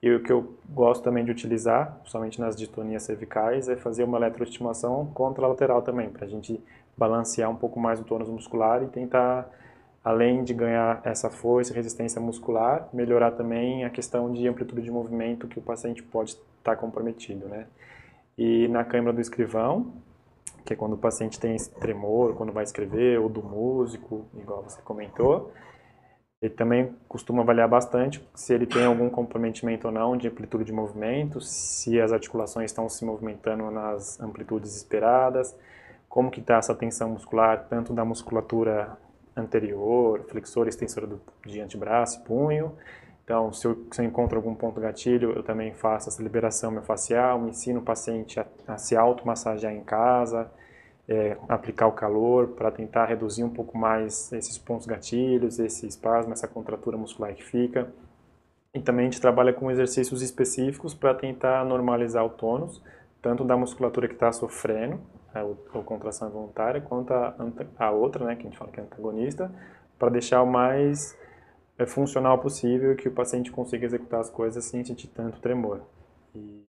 [0.00, 4.16] E o que eu gosto também de utilizar, principalmente nas distonias cervicais, é fazer uma
[4.16, 6.62] eletroestimação contralateral também, para a gente
[6.96, 9.48] balancear um pouco mais o tônus muscular e tentar,
[10.08, 14.90] além de ganhar essa força e resistência muscular, melhorar também a questão de amplitude de
[14.90, 17.66] movimento que o paciente pode estar comprometido, né?
[18.38, 19.92] E na câmara do escrivão,
[20.64, 24.80] que é quando o paciente tem tremor, quando vai escrever, ou do músico, igual você
[24.80, 25.52] comentou.
[26.40, 30.72] Ele também costuma avaliar bastante se ele tem algum comprometimento ou não de amplitude de
[30.72, 35.54] movimento, se as articulações estão se movimentando nas amplitudes esperadas,
[36.08, 38.96] como que está essa tensão muscular, tanto da musculatura
[39.40, 42.72] anterior, flexor extensor do, de antebraço, punho.
[43.24, 47.46] Então, se eu, se eu, encontro algum ponto gatilho, eu também faço essa liberação miofascial,
[47.46, 50.50] ensino o paciente a, a se automassagear em casa,
[51.06, 56.32] é, aplicar o calor para tentar reduzir um pouco mais esses pontos gatilhos, esse espasmo,
[56.32, 57.92] essa contratura muscular que fica.
[58.74, 62.82] E também a gente trabalha com exercícios específicos para tentar normalizar o tônus,
[63.20, 65.00] tanto da musculatura que está sofrendo,
[65.34, 67.34] a, a, contração involuntária, quanto a,
[67.78, 69.50] a outra, né, que a gente fala que é antagonista,
[69.98, 71.16] para deixar o mais
[71.78, 75.80] é funcional possível que o paciente consiga executar as coisas sem sentir tanto tremor.
[76.34, 76.64] E,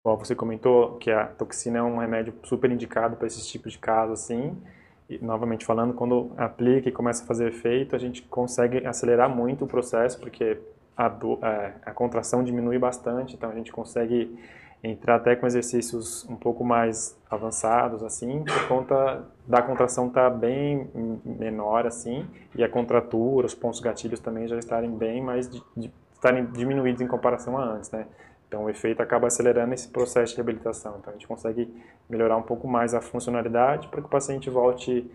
[0.00, 3.78] igual você comentou que a toxina é um remédio super indicado para esses tipos de
[3.78, 4.56] casos assim.
[5.08, 9.66] E, novamente falando, quando aplica e começa a fazer efeito, a gente consegue acelerar muito
[9.66, 10.58] o processo, porque
[10.96, 14.34] a, do, a, é, a contração diminui bastante, então a gente consegue
[14.84, 20.36] entrar até com exercícios um pouco mais avançados, assim, por conta da contração estar tá
[20.36, 20.88] bem
[21.24, 25.50] menor, assim, e a contratura, os pontos gatilhos também já estarem bem mais,
[26.12, 28.06] estarem diminuídos em comparação a antes, né?
[28.46, 30.96] Então o efeito acaba acelerando esse processo de reabilitação.
[31.00, 31.74] Então a gente consegue
[32.08, 35.10] melhorar um pouco mais a funcionalidade para que o paciente volte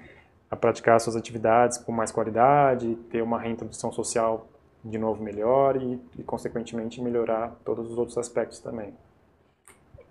[0.49, 4.47] a praticar suas atividades com mais qualidade, ter uma reintrodução social
[4.83, 8.93] de novo melhor e, e consequentemente melhorar todos os outros aspectos também.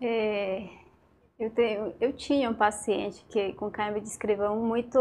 [0.00, 0.68] É,
[1.38, 4.98] eu, tenho, eu tinha um paciente que com câncer descreveu muito,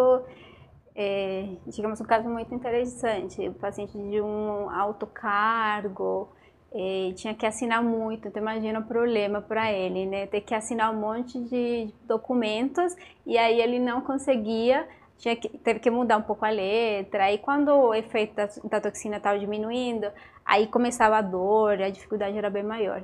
[0.96, 3.48] é, digamos, um caso muito interessante.
[3.48, 6.30] O paciente de um alto cargo,
[6.72, 10.28] é, tinha que assinar muito, então imagina o problema para ele, né?
[10.28, 15.80] Ter que assinar um monte de documentos e aí ele não conseguia, tinha que, teve
[15.80, 17.26] que mudar um pouco a letra.
[17.26, 20.08] Aí quando o efeito da, da toxina estava diminuindo,
[20.46, 23.04] aí começava a dor, a dificuldade era bem maior.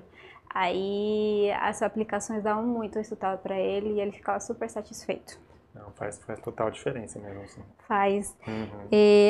[0.53, 5.39] Aí as aplicações davam muito resultado para ele e ele ficava super satisfeito.
[5.73, 7.41] Não, faz, faz total diferença mesmo.
[7.41, 7.61] Assim.
[7.87, 8.37] Faz.
[8.47, 8.87] Uhum.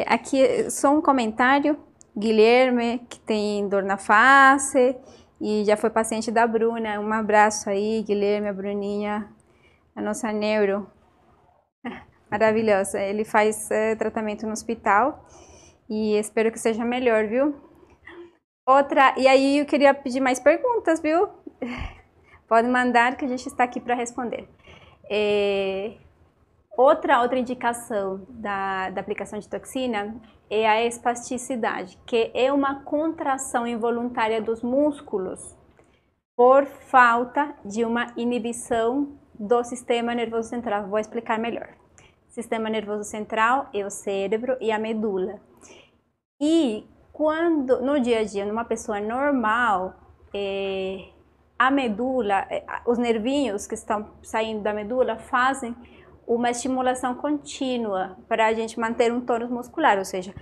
[0.07, 1.77] Aqui só um comentário.
[2.15, 4.95] Guilherme, que tem dor na face
[5.41, 6.99] e já foi paciente da Bruna.
[6.99, 9.29] Um abraço aí, Guilherme, a Bruninha,
[9.95, 10.87] a nossa neuro.
[12.29, 12.99] Maravilhosa.
[12.99, 15.25] Ele faz é, tratamento no hospital
[15.89, 17.55] e espero que seja melhor, viu?
[18.65, 21.27] Outra, e aí eu queria pedir mais perguntas, viu?
[22.47, 24.47] Pode mandar que a gente está aqui para responder.
[25.09, 25.97] É,
[26.77, 30.15] outra, outra indicação da, da aplicação de toxina
[30.49, 35.57] é a espasticidade, que é uma contração involuntária dos músculos
[36.35, 40.87] por falta de uma inibição do sistema nervoso central.
[40.87, 41.69] Vou explicar melhor.
[42.29, 45.39] Sistema nervoso central é o cérebro e a medula.
[46.39, 49.93] E quando no dia a dia, numa pessoa normal,
[50.33, 51.09] é,
[51.57, 55.75] a medula, é, os nervinhos que estão saindo da medula fazem
[56.25, 60.33] uma estimulação contínua para a gente manter um tônus muscular, ou seja,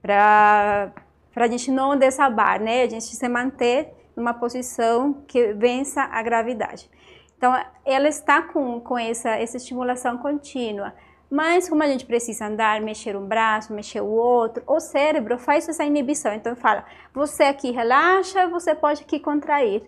[0.00, 0.92] para
[1.36, 2.82] a gente não desabar, né?
[2.82, 6.88] A gente se manter numa posição que vença a gravidade.
[7.36, 7.52] Então,
[7.84, 10.94] ela está com, com essa, essa estimulação contínua.
[11.30, 15.68] Mas como a gente precisa andar, mexer um braço, mexer o outro, o cérebro faz
[15.68, 16.32] essa inibição.
[16.32, 19.82] Então fala, você aqui relaxa, você pode aqui contrair.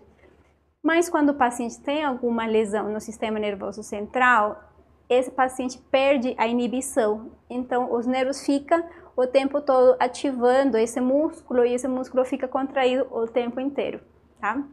[0.83, 4.61] Mas quando o paciente tem alguma lesão no sistema nervoso central,
[5.09, 7.31] esse paciente perde a inibição.
[7.49, 8.83] Então os nervos ficam
[9.15, 13.99] o tempo todo ativando esse músculo e esse músculo fica contraído o tempo inteiro,
[14.39, 14.63] tá?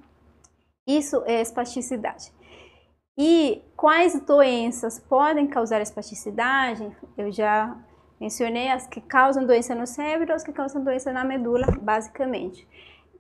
[0.87, 2.31] Isso é espasticidade.
[3.17, 6.91] E quais doenças podem causar espasticidade?
[7.17, 7.77] Eu já
[8.21, 12.67] mencionei as que causam doença no cérebro as que causam doença na medula, basicamente.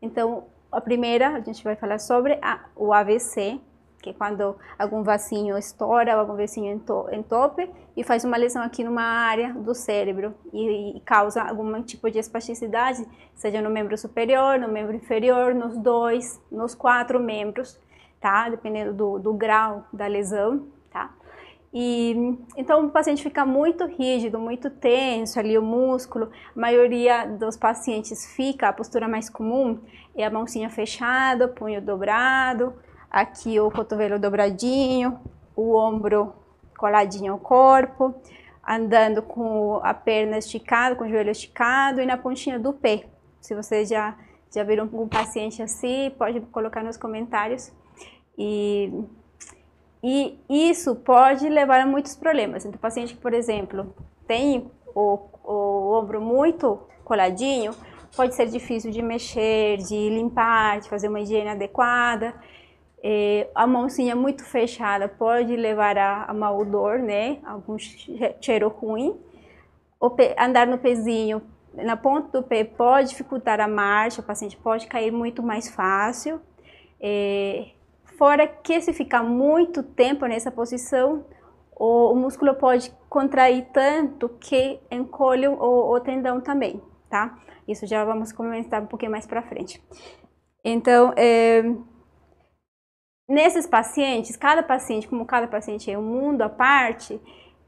[0.02, 3.60] Então, a primeira, a gente vai falar sobre a, o AVC,
[4.02, 9.04] que é quando algum vacinho estoura, algum vacinho entope e faz uma lesão aqui numa
[9.04, 14.68] área do cérebro e, e, causa algum tipo de espasticidade, seja no membro superior, no
[14.68, 17.78] membro inferior, nos dois, nos quatro membros
[18.24, 18.48] tá?
[18.48, 21.10] Dependendo do, do grau da lesão, tá?
[21.74, 26.30] E, então o paciente fica muito rígido, muito tenso ali o músculo.
[26.56, 29.78] A maioria dos pacientes fica, a postura mais comum
[30.16, 32.72] é a mãozinha fechada, punho dobrado,
[33.10, 35.20] aqui o cotovelo dobradinho,
[35.54, 36.32] o ombro
[36.78, 38.14] coladinho ao corpo,
[38.66, 43.04] andando com a perna esticada, com o joelho esticado e na pontinha do pé.
[43.38, 44.16] Se vocês já,
[44.50, 47.70] já viram um paciente assim, pode colocar nos comentários
[48.36, 48.92] e,
[50.02, 52.64] e isso pode levar a muitos problemas.
[52.64, 53.94] Então, o paciente que, por exemplo,
[54.26, 57.74] tem o, o ombro muito coladinho,
[58.16, 62.34] pode ser difícil de mexer, de limpar, de fazer uma higiene adequada.
[63.54, 67.38] A mãozinha muito fechada pode levar a, a mau odor, né?
[67.44, 69.14] Algum cheiro ruim.
[70.38, 71.42] andar no pezinho
[71.74, 76.40] na ponta do pé pode dificultar a marcha, o paciente pode cair muito mais fácil.
[78.16, 81.24] Fora que se ficar muito tempo nessa posição,
[81.76, 87.38] o, o músculo pode contrair tanto que encolhe o, o, tendão também, tá?
[87.66, 89.82] Isso já vamos comentar um pouquinho mais para frente.
[90.64, 91.62] Então, é,
[93.28, 97.20] nesses pacientes, cada paciente, como cada paciente é um mundo à parte,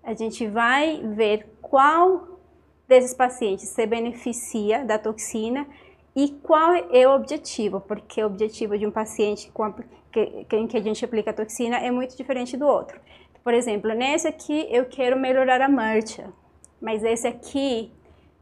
[0.02, 2.40] a gente vai ver qual
[2.86, 5.66] desses pacientes se beneficia da toxina
[6.14, 9.74] e qual é o objetivo, porque o objetivo de um paciente com
[10.16, 13.00] que, em que a gente aplica a toxina é muito diferente do outro.
[13.42, 16.32] Por exemplo, nesse aqui eu quero melhorar a marcha,
[16.80, 17.92] mas esse aqui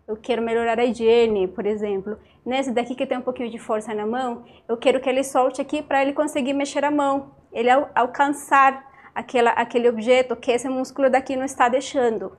[0.06, 2.18] eu quero melhorar a higiene, por exemplo.
[2.44, 5.60] Nesse daqui que tem um pouquinho de força na mão, eu quero que ele solte
[5.60, 10.68] aqui para ele conseguir mexer a mão, ele al alcançar aquela, aquele objeto que esse
[10.68, 12.36] músculo daqui não está deixando.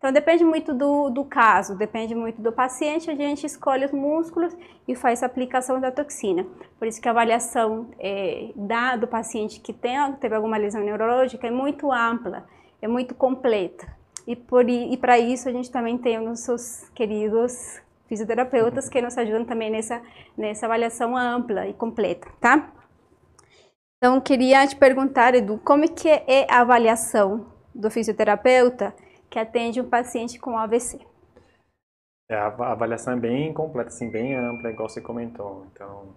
[0.00, 4.56] Então depende muito do, do caso, depende muito do paciente, a gente escolhe os músculos
[4.88, 6.46] e faz a aplicação da toxina.
[6.78, 11.46] Por isso que a avaliação é, da, do paciente que tem, teve alguma lesão neurológica
[11.46, 12.46] é muito ampla,
[12.80, 13.94] é muito completa.
[14.26, 14.38] E,
[14.90, 17.78] e para isso a gente também tem os nossos queridos
[18.08, 20.00] fisioterapeutas que nos ajudam também nessa,
[20.34, 22.72] nessa avaliação ampla e completa, tá?
[23.98, 28.94] Então, queria te perguntar, Edu, como é que é a avaliação do fisioterapeuta
[29.30, 31.00] que atende um paciente com AVC.
[32.28, 35.66] É, a avaliação é bem completa, assim, bem ampla, igual você comentou.
[35.72, 36.14] Então,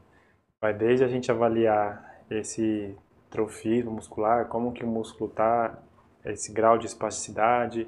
[0.60, 2.96] vai desde a gente avaliar esse
[3.30, 5.78] trofismo muscular, como que o músculo está,
[6.26, 7.88] esse grau de espasticidade,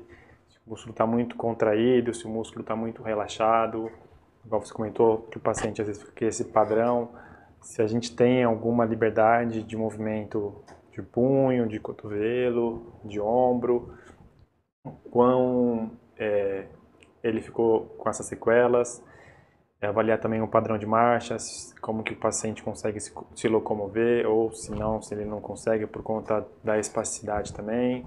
[0.49, 3.91] se o músculo está muito contraído, se o músculo está muito relaxado,
[4.43, 7.09] igual você comentou, que o paciente às vezes fica esse padrão,
[7.61, 13.93] se a gente tem alguma liberdade de movimento de punho, de cotovelo, de ombro,
[15.09, 16.65] quão é,
[17.23, 19.03] ele ficou com essas sequelas,
[19.81, 24.27] é, avaliar também o padrão de marchas, como que o paciente consegue se, se locomover,
[24.27, 28.05] ou se não, se ele não consegue por conta da espasticidade também.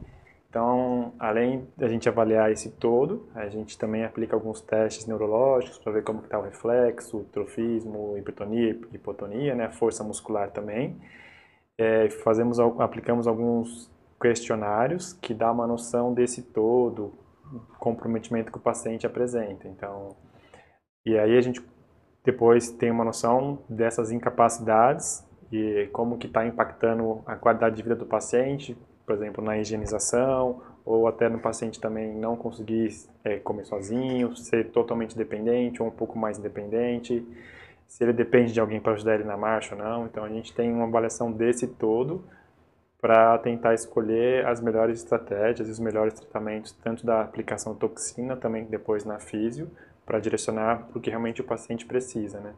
[0.49, 5.93] Então, além da gente avaliar esse todo, a gente também aplica alguns testes neurológicos para
[5.93, 10.97] ver como está o reflexo, o trofismo, hipertonia, hipotonia, né, força muscular também.
[11.77, 17.13] É, fazemos, aplicamos alguns questionários que dá uma noção desse todo
[17.79, 19.69] comprometimento que o paciente apresenta.
[19.69, 20.17] Então,
[21.07, 21.63] e aí a gente
[22.25, 27.97] depois tem uma noção dessas incapacidades e como que está impactando a qualidade de vida
[27.97, 32.89] do paciente, por exemplo, na higienização ou até no paciente também não conseguir
[33.25, 37.27] é, comer sozinho, ser totalmente dependente ou um pouco mais independente,
[37.87, 40.05] se ele depende de alguém para ajudar ele na marcha ou não.
[40.07, 42.25] Então a gente tem uma avaliação desse todo
[43.01, 48.65] para tentar escolher as melhores estratégias e os melhores tratamentos, tanto da aplicação toxina, também
[48.65, 49.71] depois na físio,
[50.05, 52.55] para direcionar para o que realmente o paciente precisa, né?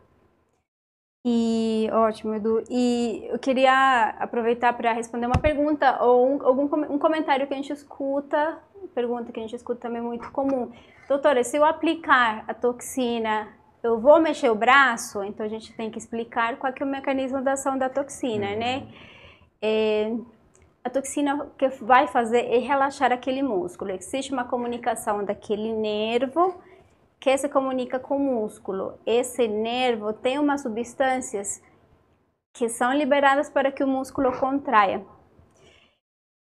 [1.25, 2.65] E ótimo, Edu.
[2.71, 7.57] E eu queria aproveitar para responder uma pergunta ou um, algum um comentário que a
[7.57, 8.59] gente escuta,
[8.95, 10.73] pergunta que a gente escuta também muito comum.
[11.07, 13.49] Doutora, se eu aplicar a toxina,
[13.83, 15.23] eu vou mexer o braço?
[15.23, 18.57] Então a gente tem que explicar qual que é o mecanismo da ação da toxina,
[18.57, 18.77] né?
[18.77, 18.87] uhum.
[18.87, 18.89] né?
[19.63, 20.13] É,
[20.83, 23.91] a toxina que vai fazer é relaxar aquele músculo.
[23.91, 26.55] Existe uma comunicação daquele nervo
[27.19, 28.99] que se comunica com o músculo.
[29.05, 31.63] Esse nervo tem umas substâncias
[32.55, 35.05] que são liberadas para que o músculo contraia.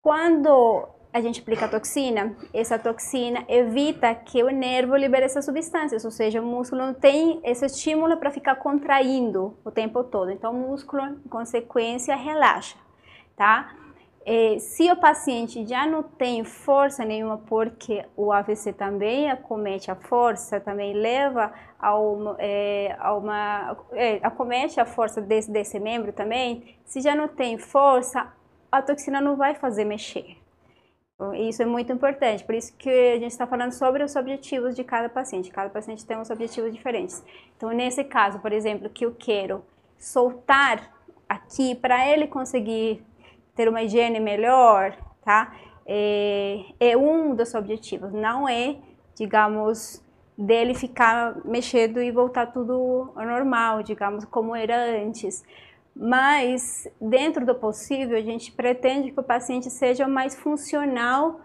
[0.03, 6.05] Quando a gente aplica a toxina, essa toxina evita que o nervo libere essas substâncias,
[6.05, 10.29] ou seja, o músculo não tem esse estímulo para ficar contraindo o tempo todo.
[10.29, 12.77] Então, o músculo, em consequência, relaxa
[13.37, 13.73] tá?
[14.25, 19.95] É, se o paciente já não tem força nenhuma, porque o AVC também acomete a
[19.95, 26.11] força, também leva a uma, é, a uma é, acomete a força desse, desse membro
[26.11, 28.27] também, se já não tem força,
[28.69, 30.35] a toxina não vai fazer mexer.
[31.15, 34.75] Então, isso é muito importante, por isso que a gente está falando sobre os objetivos
[34.75, 35.49] de cada paciente.
[35.49, 37.23] Cada paciente tem uns objetivos diferentes.
[37.55, 39.63] Então, nesse caso, por exemplo, que eu quero
[39.97, 40.91] soltar
[41.29, 43.01] aqui para ele conseguir
[43.57, 44.95] ter uma higiene melhor,
[45.25, 45.53] tá?
[45.85, 48.77] É, é um dos objetivos, não é,
[49.15, 50.01] digamos,
[50.37, 55.43] dele ficar mexendo e voltar tudo ao normal, digamos, como era antes.
[55.95, 61.41] Mas, dentro do possível, a gente pretende que o paciente seja o mais funcional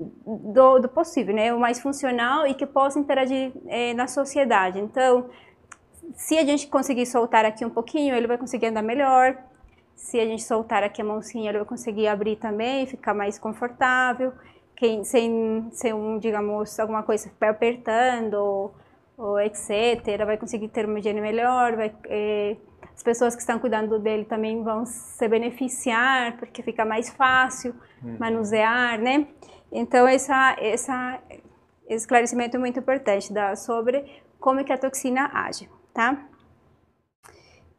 [0.00, 1.54] do, do possível, né?
[1.54, 4.80] O mais funcional e que possa interagir é, na sociedade.
[4.80, 5.30] Então,
[6.16, 9.38] se a gente conseguir soltar aqui um pouquinho, ele vai conseguir andar melhor,
[9.94, 14.32] se a gente soltar aqui a mãozinha, ele vai conseguir abrir também, ficar mais confortável.
[14.76, 18.74] quem, sem, sem um, digamos, alguma coisa apertando, ou,
[19.16, 22.56] ou etc., vai conseguir ter uma higiene melhor, vai, é,
[22.94, 28.16] as pessoas que estão cuidando dele também vão se beneficiar, porque fica mais fácil uhum.
[28.18, 29.26] manusear, né?
[29.70, 31.18] Então, essa, essa,
[31.88, 34.04] esse esclarecimento é muito importante da, sobre
[34.38, 36.28] como que a toxina age, tá?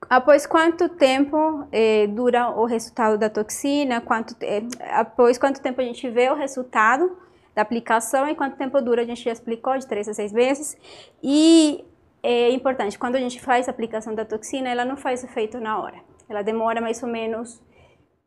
[0.09, 4.01] Após quanto tempo eh, dura o resultado da toxina?
[4.01, 7.17] Quanto, eh, após quanto tempo a gente vê o resultado
[7.55, 10.77] da aplicação e quanto tempo dura, a gente já explicou, de 3 a 6 meses.
[11.21, 11.85] E
[12.21, 15.79] é importante, quando a gente faz a aplicação da toxina, ela não faz efeito na
[15.79, 15.97] hora.
[16.27, 17.61] Ela demora mais ou menos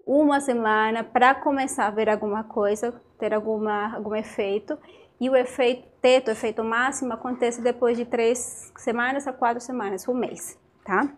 [0.06, 4.78] uma semana para começar a ver alguma coisa, ter alguma, algum efeito.
[5.20, 10.06] E o efeito teto, o efeito máximo, acontece depois de três semanas a quatro semanas,
[10.06, 11.08] um mês, tá?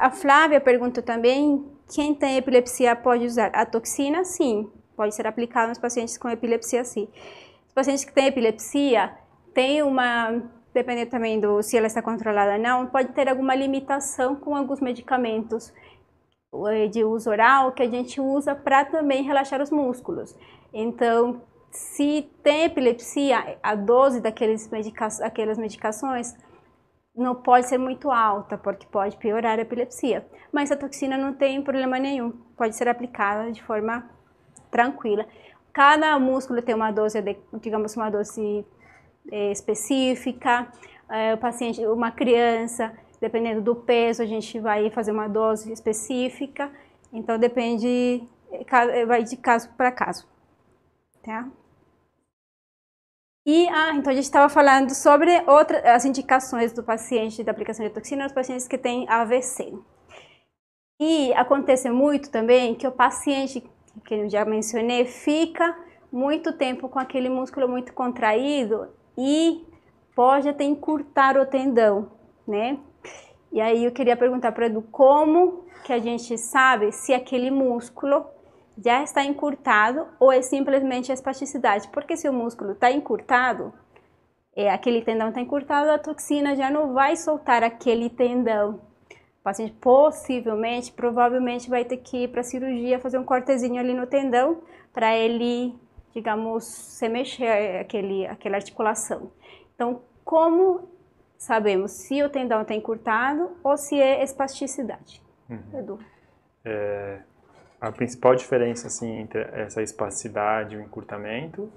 [0.00, 1.64] A Flávia perguntou também,
[1.94, 4.24] quem tem epilepsia pode usar a toxina?
[4.24, 7.08] Sim, pode ser aplicada nos pacientes com epilepsia, sim.
[7.66, 9.16] Os pacientes que têm epilepsia,
[9.54, 10.42] tem uma,
[10.74, 14.80] dependendo também do se ela está controlada ou não, pode ter alguma limitação com alguns
[14.80, 15.72] medicamentos
[16.68, 20.36] eh, de uso oral que a gente usa para também relaxar os músculos.
[20.72, 26.34] Então, se tem epilepsia, a dose daqueles medica aquelas medicações
[27.16, 30.26] não pode ser muito alta, porque pode piorar a epilepsia.
[30.52, 34.08] Mas a toxina não tem problema nenhum, pode ser aplicada de forma
[34.70, 35.26] tranquila.
[35.72, 38.64] Cada músculo tem uma dose, de, digamos, uma dose
[39.30, 40.66] é, específica.
[41.08, 46.70] É, o paciente, uma criança, dependendo do peso, a gente vai fazer uma dose específica.
[47.12, 50.26] Então depende, é, vai de caso para caso.
[51.22, 51.48] Tá?
[53.46, 57.86] E ah, então a gente estava falando sobre outras as indicações do paciente da aplicação
[57.86, 59.72] de toxina nos pacientes que têm AVC.
[60.98, 63.62] E acontece muito também que o paciente,
[64.04, 65.78] que eu já mencionei, fica
[66.10, 69.64] muito tempo com aquele músculo muito contraído e
[70.16, 72.10] pode até encurtar o tendão,
[72.48, 72.80] né?
[73.52, 78.26] E aí eu queria perguntar para Edu como que a gente sabe se aquele músculo
[78.76, 81.88] já está encurtado ou é simplesmente espasticidade?
[81.88, 83.72] Porque se o músculo está encurtado,
[84.54, 88.80] é, aquele tendão está encurtado, a toxina já não vai soltar aquele tendão.
[89.40, 93.94] O paciente possivelmente, provavelmente vai ter que ir para a cirurgia fazer um cortezinho ali
[93.94, 94.62] no tendão
[94.92, 95.78] para ele
[96.16, 99.30] digamos, se mexer aquele, aquela articulação.
[99.74, 100.88] Então, como
[101.36, 105.22] sabemos se o tendão está encurtado ou se é espasticidade?
[105.50, 105.78] Uhum.
[105.78, 105.98] Edu.
[106.64, 107.20] É,
[107.80, 111.70] a principal diferença assim, entre essa espasticidade e o encurtamento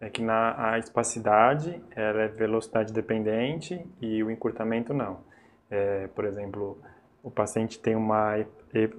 [0.00, 5.18] é que na a espasticidade ela é velocidade dependente e o encurtamento não.
[5.70, 6.78] É, por exemplo,
[7.22, 8.44] o paciente tem uma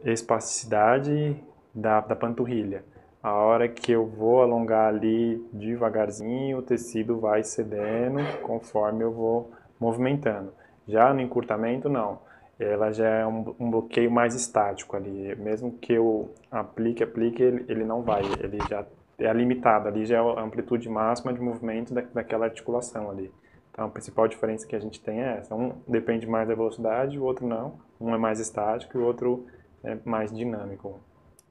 [0.05, 1.43] espasticidade
[1.73, 2.83] da, da panturrilha
[3.25, 9.51] a hora que eu vou alongar ali devagarzinho, o tecido vai cedendo conforme eu vou
[9.79, 10.53] movimentando.
[10.87, 12.19] Já no encurtamento, não.
[12.59, 15.35] Ela já é um, um bloqueio mais estático ali.
[15.35, 18.21] Mesmo que eu aplique, aplique, ele, ele não vai.
[18.39, 18.85] Ele já
[19.19, 19.87] é limitado.
[19.87, 23.31] Ali já é a amplitude máxima de movimento da, daquela articulação ali.
[23.71, 25.53] Então, a principal diferença que a gente tem é essa.
[25.53, 27.79] Um depende mais da velocidade, o outro não.
[27.99, 29.45] Um é mais estático e o outro
[29.83, 30.99] é mais dinâmico.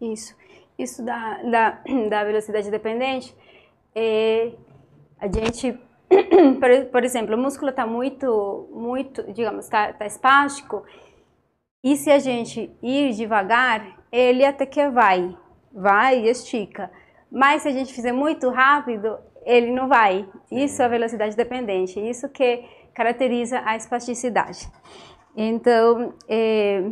[0.00, 0.34] Isso
[0.78, 3.34] isso da, da, da velocidade dependente,
[3.94, 4.52] é,
[5.18, 5.78] a gente,
[6.60, 10.84] por, por, exemplo, o músculo está muito, muito, digamos, está tá espástico,
[11.82, 15.36] e se a gente ir devagar, ele até que vai,
[15.72, 16.90] vai e estica.
[17.30, 20.26] Mas se a gente fizer muito rápido, ele não vai.
[20.50, 24.70] Isso é a velocidade dependente, isso que caracteriza a espasticidade.
[25.36, 26.84] Então, é,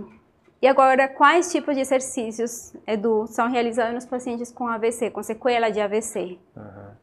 [0.61, 5.71] e agora, quais tipos de exercícios, Edu, são realizados nos pacientes com AVC, com sequela
[5.71, 6.39] de AVC?
[6.57, 6.97] Uhum.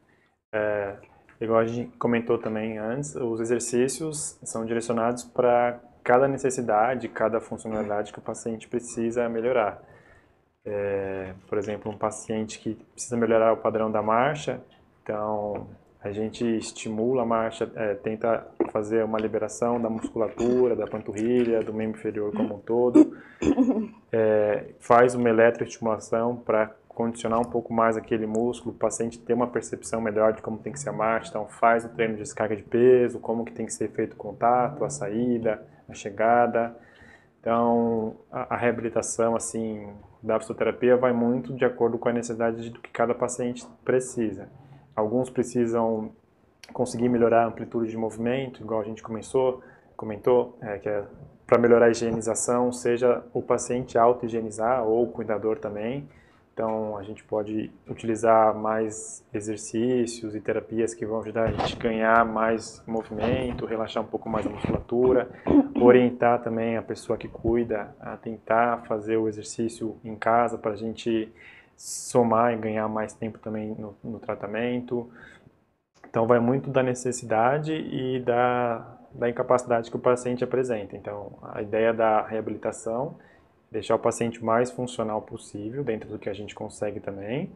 [0.54, 0.98] É,
[1.40, 8.12] igual a gente comentou também antes, os exercícios são direcionados para cada necessidade, cada funcionalidade
[8.12, 9.82] que o paciente precisa melhorar.
[10.66, 14.62] É, por exemplo, um paciente que precisa melhorar o padrão da marcha,
[15.02, 15.68] então
[16.02, 21.74] a gente estimula a marcha, é, tenta fazer uma liberação da musculatura, da panturrilha, do
[21.74, 23.18] membro inferior como um todo,
[24.12, 29.48] é, faz uma eletroestimulação para condicionar um pouco mais aquele músculo, o paciente ter uma
[29.48, 32.58] percepção melhor de como tem que ser a marcha, então faz o treino de descarga
[32.58, 36.76] de peso, como que tem que ser feito o contato, a saída, a chegada.
[37.40, 39.88] Então, a, a reabilitação, assim,
[40.22, 44.50] da fisioterapia vai muito de acordo com a necessidade do que cada paciente precisa.
[44.94, 46.12] Alguns precisam
[46.74, 49.64] conseguir melhorar a amplitude de movimento, igual a gente começou,
[49.96, 51.06] comentou, é, que é
[51.48, 56.06] para melhorar a higienização, seja o paciente auto-higienizar ou o cuidador também.
[56.60, 61.80] Então, a gente pode utilizar mais exercícios e terapias que vão ajudar a gente a
[61.80, 65.30] ganhar mais movimento, relaxar um pouco mais a musculatura,
[65.80, 70.76] orientar também a pessoa que cuida a tentar fazer o exercício em casa para a
[70.76, 71.32] gente
[71.78, 75.10] somar e ganhar mais tempo também no, no tratamento.
[76.10, 80.98] Então, vai muito da necessidade e da, da incapacidade que o paciente apresenta.
[80.98, 83.16] Então, a ideia da reabilitação
[83.72, 87.52] deixar o paciente mais funcional possível, dentro do que a gente consegue também,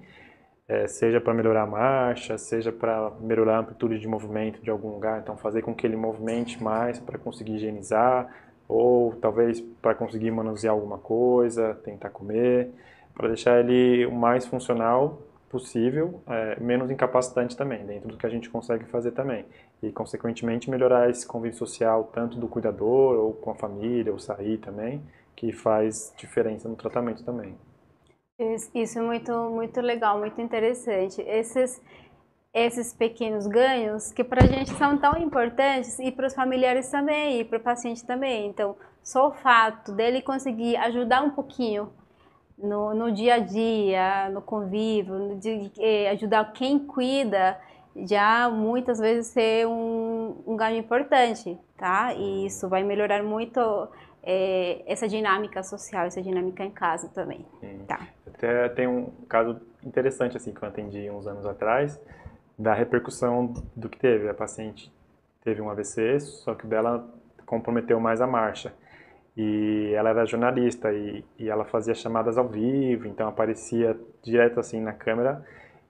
[0.67, 4.89] é, seja para melhorar a marcha, seja para melhorar a amplitude de movimento de algum
[4.89, 8.33] lugar, então fazer com que ele movimente mais para conseguir higienizar,
[8.67, 12.69] ou talvez para conseguir manusear alguma coisa, tentar comer,
[13.13, 18.29] para deixar ele o mais funcional possível, é, menos incapacitante também, dentro do que a
[18.29, 19.45] gente consegue fazer também.
[19.83, 24.57] E, consequentemente, melhorar esse convívio social, tanto do cuidador, ou com a família, ou sair
[24.57, 25.03] também,
[25.35, 27.55] que faz diferença no tratamento também.
[28.73, 31.21] Isso é muito, muito legal, muito interessante.
[31.21, 31.81] Esses,
[32.53, 37.39] esses pequenos ganhos que para a gente são tão importantes e para os familiares também
[37.39, 38.47] e para o paciente também.
[38.47, 41.91] Então, só o fato dele conseguir ajudar um pouquinho
[42.57, 47.59] no, no dia a dia, no convívio, no de, eh, ajudar quem cuida,
[47.95, 52.13] já muitas vezes ser um, um ganho importante, tá?
[52.13, 53.59] E isso vai melhorar muito
[54.23, 57.45] é, essa dinâmica social, essa dinâmica em casa também.
[57.87, 58.07] Tá.
[58.27, 61.99] Até tem um caso interessante assim que eu atendi uns anos atrás
[62.57, 64.29] da repercussão do que teve.
[64.29, 64.91] A paciente
[65.43, 67.07] teve um AVC, só que dela
[67.45, 68.73] comprometeu mais a marcha.
[69.35, 74.79] E ela era jornalista e, e ela fazia chamadas ao vivo, então aparecia direto assim
[74.79, 75.43] na câmera.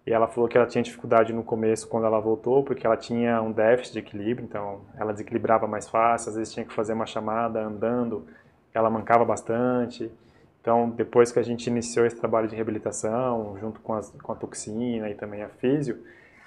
[0.06, 3.42] E ela falou que ela tinha dificuldade no começo quando ela voltou, porque ela tinha
[3.42, 7.06] um déficit de equilíbrio, então ela desequilibrava mais fácil, às vezes tinha que fazer uma
[7.06, 8.28] chamada andando,
[8.74, 10.12] ela mancava bastante.
[10.60, 14.36] Então, depois que a gente iniciou esse trabalho de reabilitação, junto com, as, com a
[14.36, 16.04] toxina e também a físio,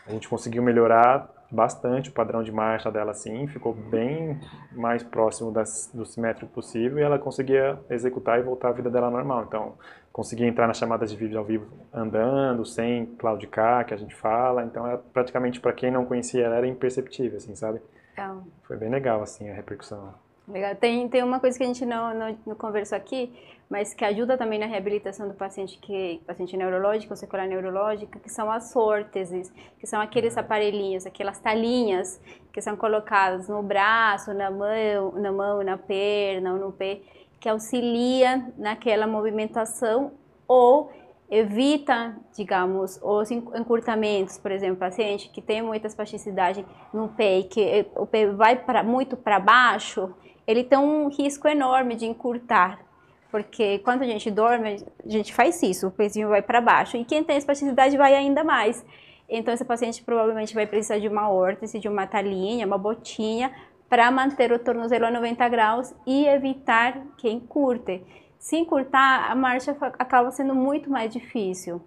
[0.07, 4.39] a gente conseguiu melhorar bastante o padrão de marcha dela, assim, ficou bem
[4.73, 9.11] mais próximo das, do simétrico possível e ela conseguia executar e voltar à vida dela
[9.11, 9.45] normal.
[9.47, 9.75] Então,
[10.13, 14.65] conseguia entrar nas chamadas de vídeo ao vivo andando, sem claudicar, que a gente fala.
[14.65, 17.81] Então, é praticamente para quem não conhecia ela era imperceptível, assim, sabe?
[18.13, 20.15] Então, Foi bem legal, assim, a repercussão.
[20.49, 20.75] Legal.
[20.77, 23.33] Tem, tem uma coisa que a gente não, não, não, conversou aqui,
[23.69, 28.51] mas que ajuda também na reabilitação do paciente que paciente neurológico, sequela neurológica, que são
[28.51, 30.41] as órteses, que são aqueles uhum.
[30.41, 32.21] aparelhinhos, aquelas talinhas
[32.53, 37.01] que são colocadas no braço, na mão, na mão, na perna ou no pé,
[37.41, 40.13] que auxilia naquela movimentação
[40.47, 40.91] ou
[41.29, 46.65] evita, digamos, os encurtamentos, por exemplo, paciente que tem muita espasticidade
[46.95, 50.15] no pé e que o pé vai pra, muito para baixo,
[50.47, 52.86] ele tem um risco enorme de encurtar,
[53.31, 57.05] porque quando a gente dorme, a gente faz isso, o pezinho vai para baixo, e
[57.05, 58.85] quem tem espasticidade vai ainda mais.
[59.29, 63.53] Então, esse paciente provavelmente vai precisar de uma órtese, de uma talinha, uma botinha,
[63.89, 68.03] para manter o tornozelo a 90 graus e evitar que encurte.
[68.39, 71.81] Se encurtar, a marcha acaba sendo muito mais difícil,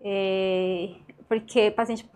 [0.00, 0.90] é,
[1.28, 2.08] porque o paciente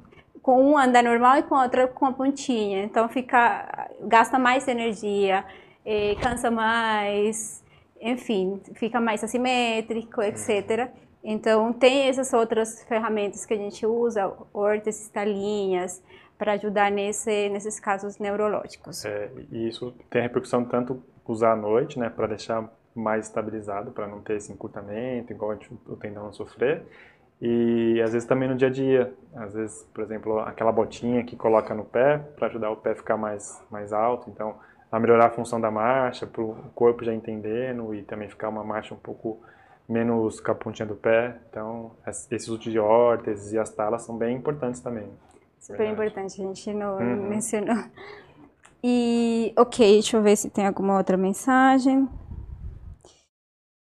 [0.43, 5.45] com um anda normal e com outra com a pontinha, então fica gasta mais energia,
[5.85, 7.65] é, cansa mais,
[8.01, 10.91] enfim, fica mais assimétrico, etc.
[11.23, 16.03] Então tem essas outras ferramentas que a gente usa, órteses, talinhas,
[16.39, 19.05] para ajudar nesse, nesses casos neurológicos.
[19.05, 24.07] É, e isso tem repercussão tanto usar à noite, né, para deixar mais estabilizado, para
[24.07, 26.87] não ter esse encurtamento, igual a gente, o tendão sofrer,
[27.41, 31.37] e às vezes também no dia a dia, às vezes, por exemplo, aquela botinha que
[31.37, 34.55] coloca no pé para ajudar o pé a ficar mais mais alto, então
[34.91, 38.65] a melhorar a função da marcha, para o corpo já entendendo e também ficar uma
[38.65, 39.41] marcha um pouco
[39.89, 41.37] menos com a pontinha do pé.
[41.51, 45.09] Então, esses usos de órteses e as talas são bem importantes também.
[45.59, 45.93] Super Verdade.
[45.93, 47.29] importante, a gente não uhum.
[47.29, 47.85] mencionou.
[48.83, 52.09] E, ok, deixa eu ver se tem alguma outra mensagem.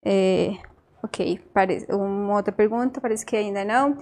[0.04, 0.58] É,
[1.04, 1.42] ok,
[1.90, 3.98] uma outra pergunta, parece que ainda não.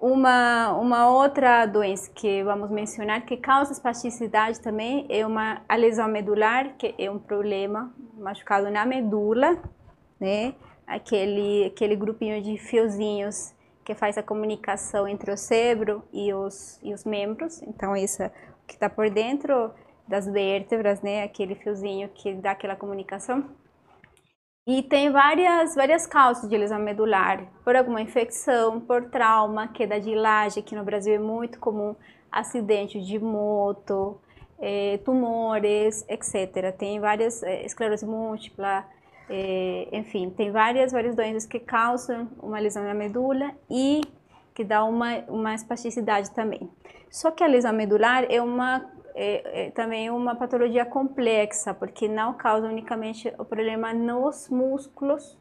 [0.00, 6.08] Uma, uma outra doença que vamos mencionar que causa espasticidade também é uma a lesão
[6.08, 9.56] medular, que é um problema machucado na medula,
[10.20, 10.54] né?
[10.86, 16.92] Aquele, aquele grupinho de fiozinhos que faz a comunicação entre o cérebro e os, e
[16.92, 17.62] os membros.
[17.62, 18.30] Então, isso é
[18.66, 19.72] que está por dentro
[20.06, 21.22] das vértebras, né?
[21.22, 23.44] Aquele fiozinho que dá aquela comunicação.
[24.66, 30.12] E tem várias, várias causas de lesão medular, por alguma infecção, por trauma, queda de
[30.12, 31.94] laje, que no Brasil é muito comum,
[32.32, 34.20] acidente de moto,
[34.58, 36.76] é, tumores, etc.
[36.76, 38.84] Tem várias, é, esclerose múltipla,
[39.30, 44.00] é, enfim, tem várias, várias doenças que causam uma lesão na medula e
[44.52, 46.68] que dá uma, uma espasticidade também.
[47.08, 48.84] Só que a lesão medular é uma
[49.16, 55.38] é, é também uma patologia complexa, porque não causa unicamente o problema nos músculos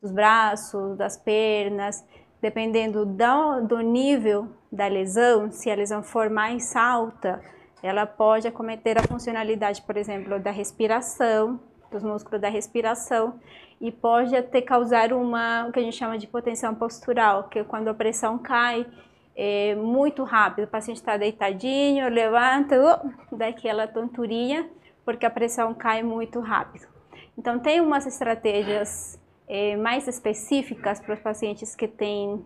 [0.00, 2.06] dos braços, das pernas,
[2.40, 7.42] dependendo do, do nível da lesão, se a lesão for mais alta,
[7.82, 11.58] ela pode acometer a funcionalidade, por exemplo, da respiração,
[11.90, 13.40] dos músculos da respiração,
[13.80, 17.64] e pode até causar uma, o que a gente chama de hipotensão postural, que é
[17.64, 18.86] quando a pressão cai
[19.40, 24.68] é, muito rápido, o paciente está deitadinho, levanta, uh, dá aquela tonturinha,
[25.04, 26.88] porque a pressão cai muito rápido.
[27.38, 29.16] Então, tem umas estratégias
[29.46, 32.44] é, mais específicas para os pacientes que têm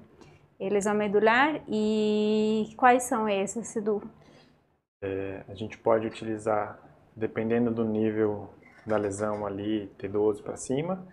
[0.60, 4.02] é, lesão medular e quais são essas, Sidu?
[5.00, 6.78] É, a gente pode utilizar,
[7.16, 8.50] dependendo do nível
[8.86, 11.08] da lesão ali, T12 para cima,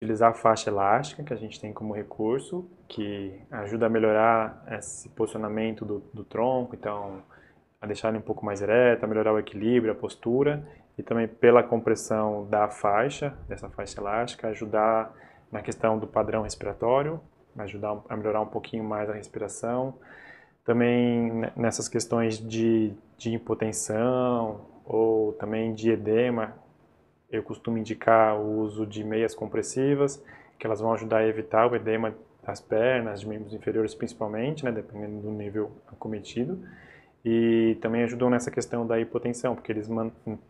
[0.00, 5.10] utilizar a faixa elástica, que a gente tem como recurso, que ajuda a melhorar esse
[5.10, 7.22] posicionamento do, do tronco, então
[7.78, 11.28] a deixar ele um pouco mais ereto, a melhorar o equilíbrio, a postura, e também
[11.28, 15.14] pela compressão da faixa, dessa faixa elástica, ajudar
[15.52, 17.20] na questão do padrão respiratório,
[17.58, 19.94] ajudar a melhorar um pouquinho mais a respiração.
[20.64, 26.54] Também nessas questões de, de hipotensão ou também de edema,
[27.30, 30.22] eu costumo indicar o uso de meias compressivas,
[30.58, 32.14] que elas vão ajudar a evitar o edema
[32.44, 36.58] das pernas, de membros inferiores principalmente, né, dependendo do nível acometido.
[37.24, 39.88] E também ajudam nessa questão da hipotensão, porque eles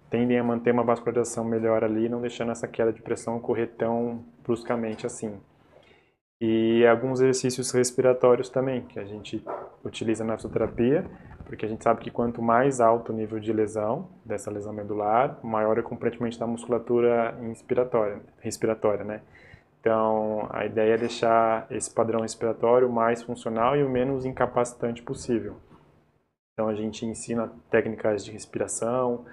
[0.09, 4.25] tendem a manter uma vascularização melhor ali, não deixando essa queda de pressão ocorrer tão
[4.45, 5.37] bruscamente assim.
[6.41, 9.45] E alguns exercícios respiratórios também, que a gente
[9.85, 11.05] utiliza na fisioterapia,
[11.45, 15.39] porque a gente sabe que quanto mais alto o nível de lesão, dessa lesão medular,
[15.43, 19.23] maior é o comprometimento da musculatura inspiratória, respiratória, né?
[19.81, 25.57] Então, a ideia é deixar esse padrão respiratório mais funcional e o menos incapacitante possível.
[26.53, 29.25] Então, a gente ensina técnicas de respiração,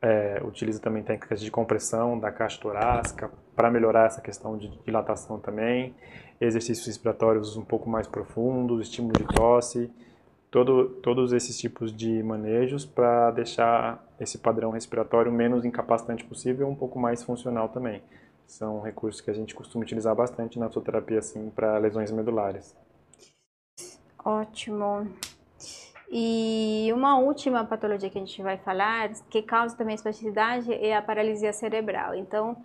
[0.00, 5.38] é, utiliza também técnicas de compressão da caixa torácica para melhorar essa questão de dilatação
[5.38, 5.94] também,
[6.40, 9.92] exercícios respiratórios um pouco mais profundos, estímulo de tosse,
[10.50, 16.74] todo, todos esses tipos de manejos para deixar esse padrão respiratório menos incapacitante possível um
[16.74, 18.02] pouco mais funcional também.
[18.46, 22.76] São recursos que a gente costuma utilizar bastante na fisioterapia assim, para lesões medulares.
[24.24, 25.08] Ótimo.
[26.10, 31.00] E uma última patologia que a gente vai falar, que causa também espasticidade, é a
[31.00, 32.16] paralisia cerebral.
[32.16, 32.56] Então,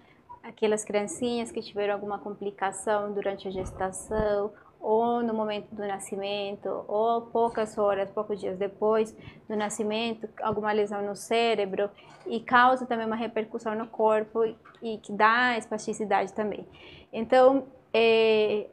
[0.41, 4.51] aquelas criancinhas que tiveram alguma complicação durante a gestação
[4.85, 9.15] ou no momento do nascimento, ou poucas horas, poucos dias depois
[9.49, 11.89] do nascimento, alguma lesão no cérebro
[12.27, 14.45] e causa também uma repercussão no corpo
[14.83, 16.67] e que dá espasticidade também.
[17.11, 18.67] Então, é,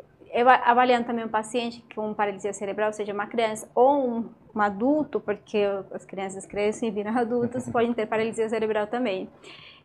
[0.65, 5.65] avaliando também um paciente com paralisia cerebral, seja uma criança ou um, um adulto, porque
[5.93, 9.31] as crianças crescem e viram adultos, podem ter paralisia cerebral também.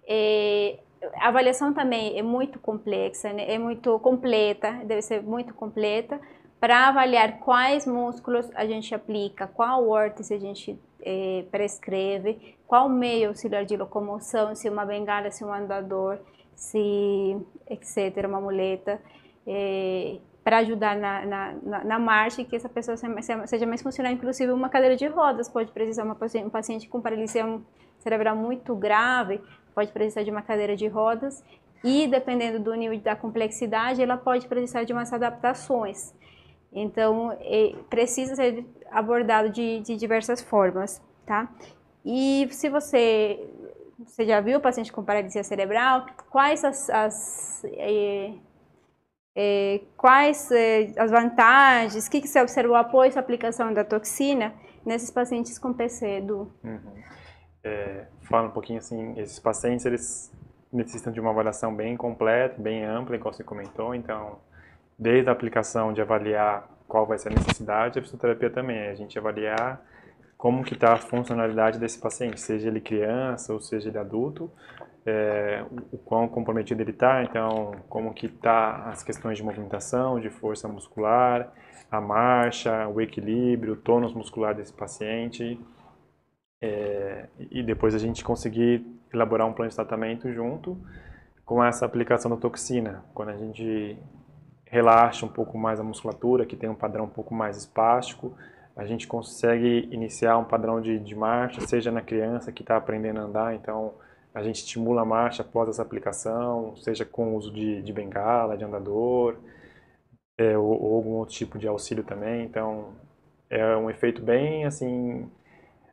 [0.05, 0.78] É,
[1.16, 3.52] a avaliação também é muito complexa, né?
[3.52, 6.20] é muito completa, deve ser muito completa,
[6.60, 13.30] para avaliar quais músculos a gente aplica, qual órtese a gente é, prescreve, qual meio
[13.30, 16.20] auxiliar de locomoção, se uma bengala, se um andador,
[16.56, 17.38] se
[17.70, 19.00] etc., uma muleta,
[19.45, 24.12] é, para ajudar na, na, na, na, marcha e que essa pessoa seja mais funcional,
[24.12, 27.60] inclusive uma cadeira de rodas pode precisar, uma, um paciente com paralisia
[28.00, 29.41] cerebral muito grave,
[29.78, 31.43] pode precisar de uma cadeira de rodas
[31.84, 36.15] e, dependendo do nível da complexidade, ela pode precisar de umas adaptações.
[36.73, 37.38] Então,
[37.88, 41.47] precisa ser abordado de, de diversas formas, tá?
[42.03, 43.39] E se você,
[43.99, 48.34] você já viu o paciente com paralisia cerebral, quais as, as é,
[49.36, 54.55] é, quais é, as vantagens, o que, que você observou após a aplicação da toxina
[54.84, 56.51] nesses pacientes com PC, Edu?
[56.63, 56.97] Uhum
[57.67, 60.32] é, fala um pouquinho assim, esses pacientes eles
[60.71, 64.39] necessitam de uma avaliação bem completa, bem ampla, igual você comentou, então
[64.97, 68.78] desde a aplicação de avaliar qual vai ser a necessidade, a fisioterapia também.
[68.78, 69.82] É a gente avaliar
[70.38, 74.51] como que está a funcionalidade desse paciente, seja ele criança ou seja ele adulto,
[75.05, 80.30] é, o quão comprometido ele está, então como que está as questões de movimentação, de
[80.30, 81.51] força muscular,
[81.89, 85.59] a marcha, o equilíbrio, o tônus muscular desse paciente,
[86.62, 90.78] é, e depois a gente conseguir elaborar um plano de tratamento junto
[91.45, 93.05] com essa aplicação da toxina.
[93.14, 93.97] Quando a gente
[94.66, 98.34] relaxa um pouco mais a musculatura, que tem um padrão um pouco mais espástico,
[98.76, 103.20] a gente consegue iniciar um padrão de, de marcha, seja na criança que está aprendendo
[103.20, 103.93] a andar, então
[104.34, 108.55] a gente estimula a marcha após essa aplicação, seja com o uso de, de bengala,
[108.55, 109.38] de andador,
[110.38, 112.45] é, ou, ou, algum outro tipo de auxílio também.
[112.45, 112.93] Então,
[113.49, 115.28] é um efeito bem, assim,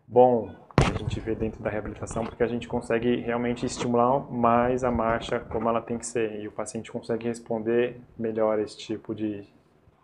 [0.07, 4.91] bom a gente vê dentro da reabilitação, porque a gente consegue realmente estimular mais a
[4.91, 9.45] marcha como ela tem que ser, e o paciente consegue responder melhor esse tipo de,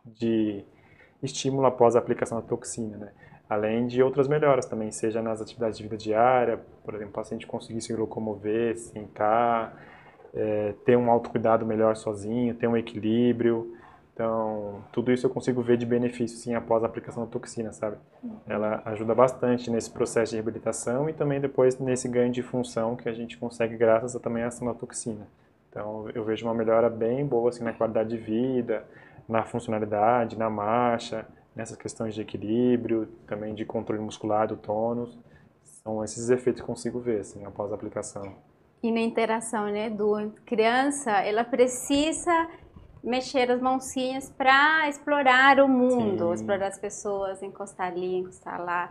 [0.05, 0.65] de
[1.23, 3.13] estímulo após a aplicação da toxina, né?
[3.49, 7.47] Além de outras melhoras também, seja nas atividades de vida diária, por exemplo, o paciente
[7.49, 9.77] conseguir se locomover, sentar,
[10.33, 13.75] é, ter um autocuidado melhor sozinho, ter um equilíbrio.
[14.21, 17.97] Então, tudo isso eu consigo ver de benefício, sim, após a aplicação da toxina, sabe?
[18.23, 18.37] Uhum.
[18.47, 23.09] Ela ajuda bastante nesse processo de reabilitação e também depois nesse ganho de função que
[23.09, 25.27] a gente consegue graças a também a ação da toxina.
[25.71, 28.85] Então, eu vejo uma melhora bem boa, assim, na qualidade de vida,
[29.27, 35.18] na funcionalidade, na marcha, nessas questões de equilíbrio, também de controle muscular do tônus.
[35.64, 38.35] São esses efeitos que consigo ver, assim, após a aplicação.
[38.83, 42.49] E na interação, né, do criança, ela precisa
[43.03, 46.35] mexer as mãozinhas para explorar o mundo, Sim.
[46.35, 48.91] explorar as pessoas, encostar ali, encostar lá.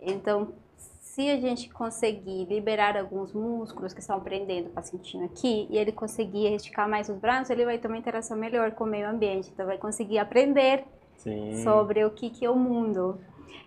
[0.00, 5.76] Então, se a gente conseguir liberar alguns músculos que estão prendendo o pacientinho aqui e
[5.76, 9.08] ele conseguir esticar mais os braços, ele vai ter uma interação melhor com o meio
[9.08, 10.84] ambiente, então vai conseguir aprender
[11.16, 11.62] Sim.
[11.64, 13.18] sobre o que, que é o mundo.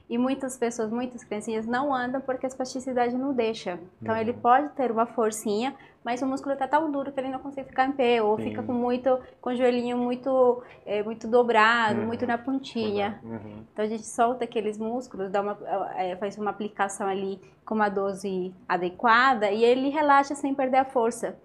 [0.09, 3.79] E muitas pessoas, muitas criancinhas não andam porque a espasticidade não deixa.
[4.01, 4.21] Então uhum.
[4.21, 7.69] ele pode ter uma forcinha, mas o músculo está tão duro que ele não consegue
[7.69, 8.43] ficar em pé ou Sim.
[8.45, 12.07] fica com muito, com o joelhinho muito, é, muito dobrado, uhum.
[12.07, 13.19] muito na pontinha.
[13.23, 13.63] Uhum.
[13.71, 15.57] Então a gente solta aqueles músculos, dá uma,
[15.95, 20.86] é, faz uma aplicação ali com uma dose adequada e ele relaxa sem perder a
[20.86, 21.38] força.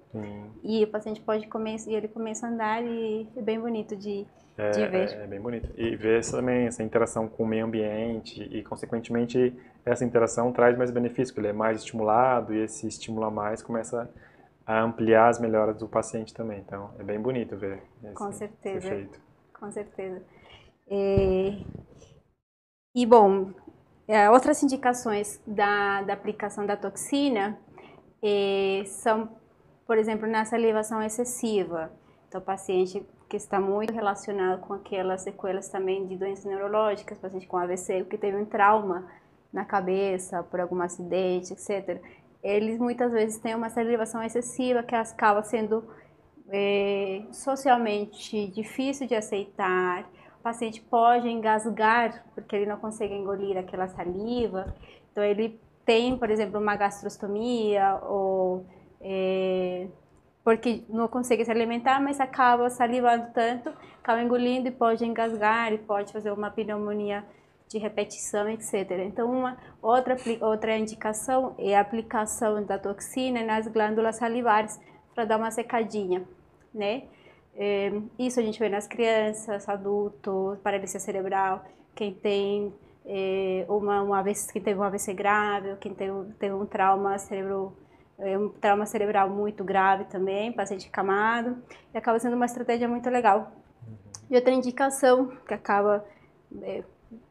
[0.63, 4.27] E o paciente pode começar, e ele começa a andar e é bem bonito de
[4.59, 5.11] é, de ver.
[5.11, 5.69] É, é, bem bonito.
[5.77, 9.55] E ver também essa interação com o meio ambiente e, consequentemente,
[9.85, 14.11] essa interação traz mais benefícios, porque ele é mais estimulado e esse estimula mais começa
[14.67, 16.59] a ampliar as melhoras do paciente também.
[16.59, 19.21] Então, é bem bonito ver esse, com certeza, efeito.
[19.59, 20.23] Com certeza.
[20.89, 21.65] E,
[22.95, 23.53] e bom,
[24.09, 27.59] é, outras indicações da, da aplicação da toxina
[28.23, 29.29] é, são,
[29.87, 31.93] por exemplo, na salivação excessiva.
[32.27, 37.47] Então, o paciente que está muito relacionado com aquelas sequelas também de doenças neurológicas, paciente
[37.47, 39.07] com AVC, que teve um trauma
[39.53, 42.01] na cabeça por algum acidente, etc.
[42.43, 45.85] Eles muitas vezes têm uma salivação excessiva que acaba sendo
[46.49, 50.09] é, socialmente difícil de aceitar.
[50.39, 54.73] O paciente pode engasgar porque ele não consegue engolir aquela saliva.
[55.11, 58.65] Então ele tem, por exemplo, uma gastrostomia ou
[59.01, 59.89] é,
[60.47, 63.69] porque não consegue se alimentar, mas acaba salivando tanto,
[63.99, 67.25] acaba engolindo e pode engasgar e pode fazer uma pneumonia
[67.69, 68.93] de repetição, etc.
[69.05, 74.81] Então, uma outra outra indicação é a aplicação da toxina nas glândulas salivares
[75.13, 76.23] para dar uma secadinha,
[76.73, 77.09] né?
[77.57, 82.73] É, isso a gente vê nas crianças, adultos, paralisia cerebral, quem tem
[83.05, 87.73] é, uma, uma AVC, teve um AVC grave, quem teve, teve um trauma cerebral
[88.19, 91.57] um trauma cerebral muito grave também, paciente camado,
[91.93, 93.53] e acaba sendo uma estratégia muito legal.
[94.31, 96.05] E outra indicação que acaba,
[96.63, 96.83] é,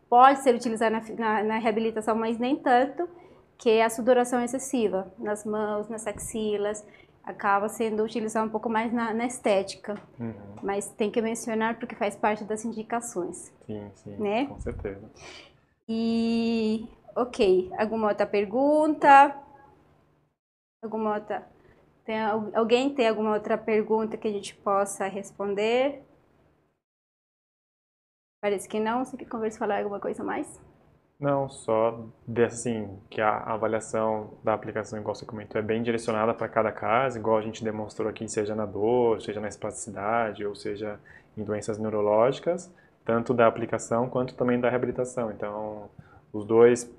[0.09, 3.09] pode ser utilizada na, na, na, reabilitação, mas nem tanto,
[3.57, 6.85] que é a sudoração excessiva nas mãos, nas axilas,
[7.23, 10.33] acaba sendo utilizada um pouco mais na, na estética, uhum.
[10.61, 13.51] mas tem que mencionar porque faz parte das indicações.
[13.65, 14.45] Sim, sim, né?
[14.45, 15.09] com certeza.
[15.89, 19.35] E, ok, alguma outra pergunta?
[20.85, 21.47] Alguma outra?
[22.05, 22.21] Tem,
[22.53, 26.03] alguém tem alguma outra pergunta que a gente possa responder?
[28.39, 29.03] Parece que não.
[29.03, 30.61] Você quer conversar, falar alguma coisa mais?
[31.19, 32.05] Não, só
[32.45, 37.17] assim, que a avaliação da aplicação, igual você comentou, é bem direcionada para cada caso,
[37.17, 40.99] igual a gente demonstrou aqui, seja na dor, seja na espasticidade, ou seja
[41.35, 42.71] em doenças neurológicas,
[43.03, 45.31] tanto da aplicação quanto também da reabilitação.
[45.31, 45.89] Então,
[46.31, 46.91] os dois,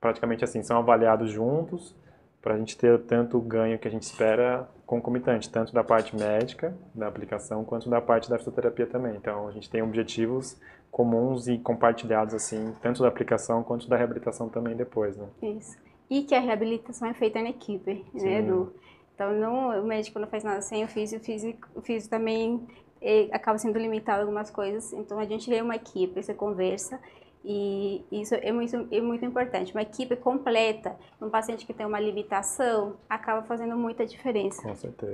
[0.00, 1.94] praticamente assim, são avaliados juntos
[2.42, 6.16] para a gente ter tanto o ganho que a gente espera concomitante, tanto da parte
[6.16, 9.14] médica, da aplicação, quanto da parte da fisioterapia também.
[9.16, 10.58] Então, a gente tem objetivos
[10.90, 15.28] comuns e compartilhados, assim, tanto da aplicação quanto da reabilitação também depois, né?
[15.42, 15.78] Isso.
[16.08, 18.26] E que a reabilitação é feita na equipe, né, Sim.
[18.26, 18.74] né, Edu?
[19.14, 22.66] Então, não, o médico não faz nada sem o físico, o físico, o físico também
[23.00, 24.92] é, acaba sendo limitado algumas coisas.
[24.92, 26.98] Então, a gente vê uma equipe, você conversa
[27.44, 29.72] e isso é muito, é muito importante.
[29.72, 34.62] Uma equipe completa, um paciente que tem uma limitação, acaba fazendo muita diferença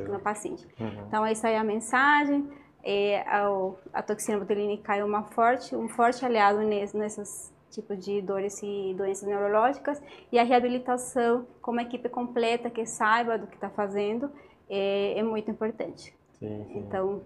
[0.09, 0.67] no paciente.
[0.81, 1.07] Uhum.
[1.07, 2.49] Então, essa é a mensagem.
[2.83, 3.49] É, a,
[3.93, 9.29] a toxina botulínica é uma forte, um forte aliado nessas, tipos de dores e doenças
[9.29, 10.01] neurológicas,
[10.33, 14.31] e a reabilitação como equipe completa que saiba do que está fazendo
[14.69, 16.15] é, é, muito importante.
[16.39, 16.79] Sim, sim.
[16.79, 17.23] Então,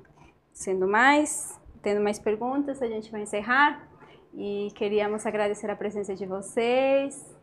[0.52, 3.89] sendo mais, tendo mais perguntas, a gente vai encerrar
[4.34, 7.36] e queríamos agradecer a presença de vocês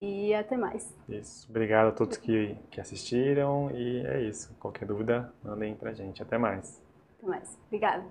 [0.00, 0.94] e até mais.
[1.08, 1.46] Isso.
[1.50, 4.54] Obrigado a todos que, que assistiram e é isso.
[4.58, 6.22] Qualquer dúvida, mandem pra gente.
[6.22, 6.82] Até mais.
[7.18, 7.58] Até mais.
[7.66, 8.04] Obrigada.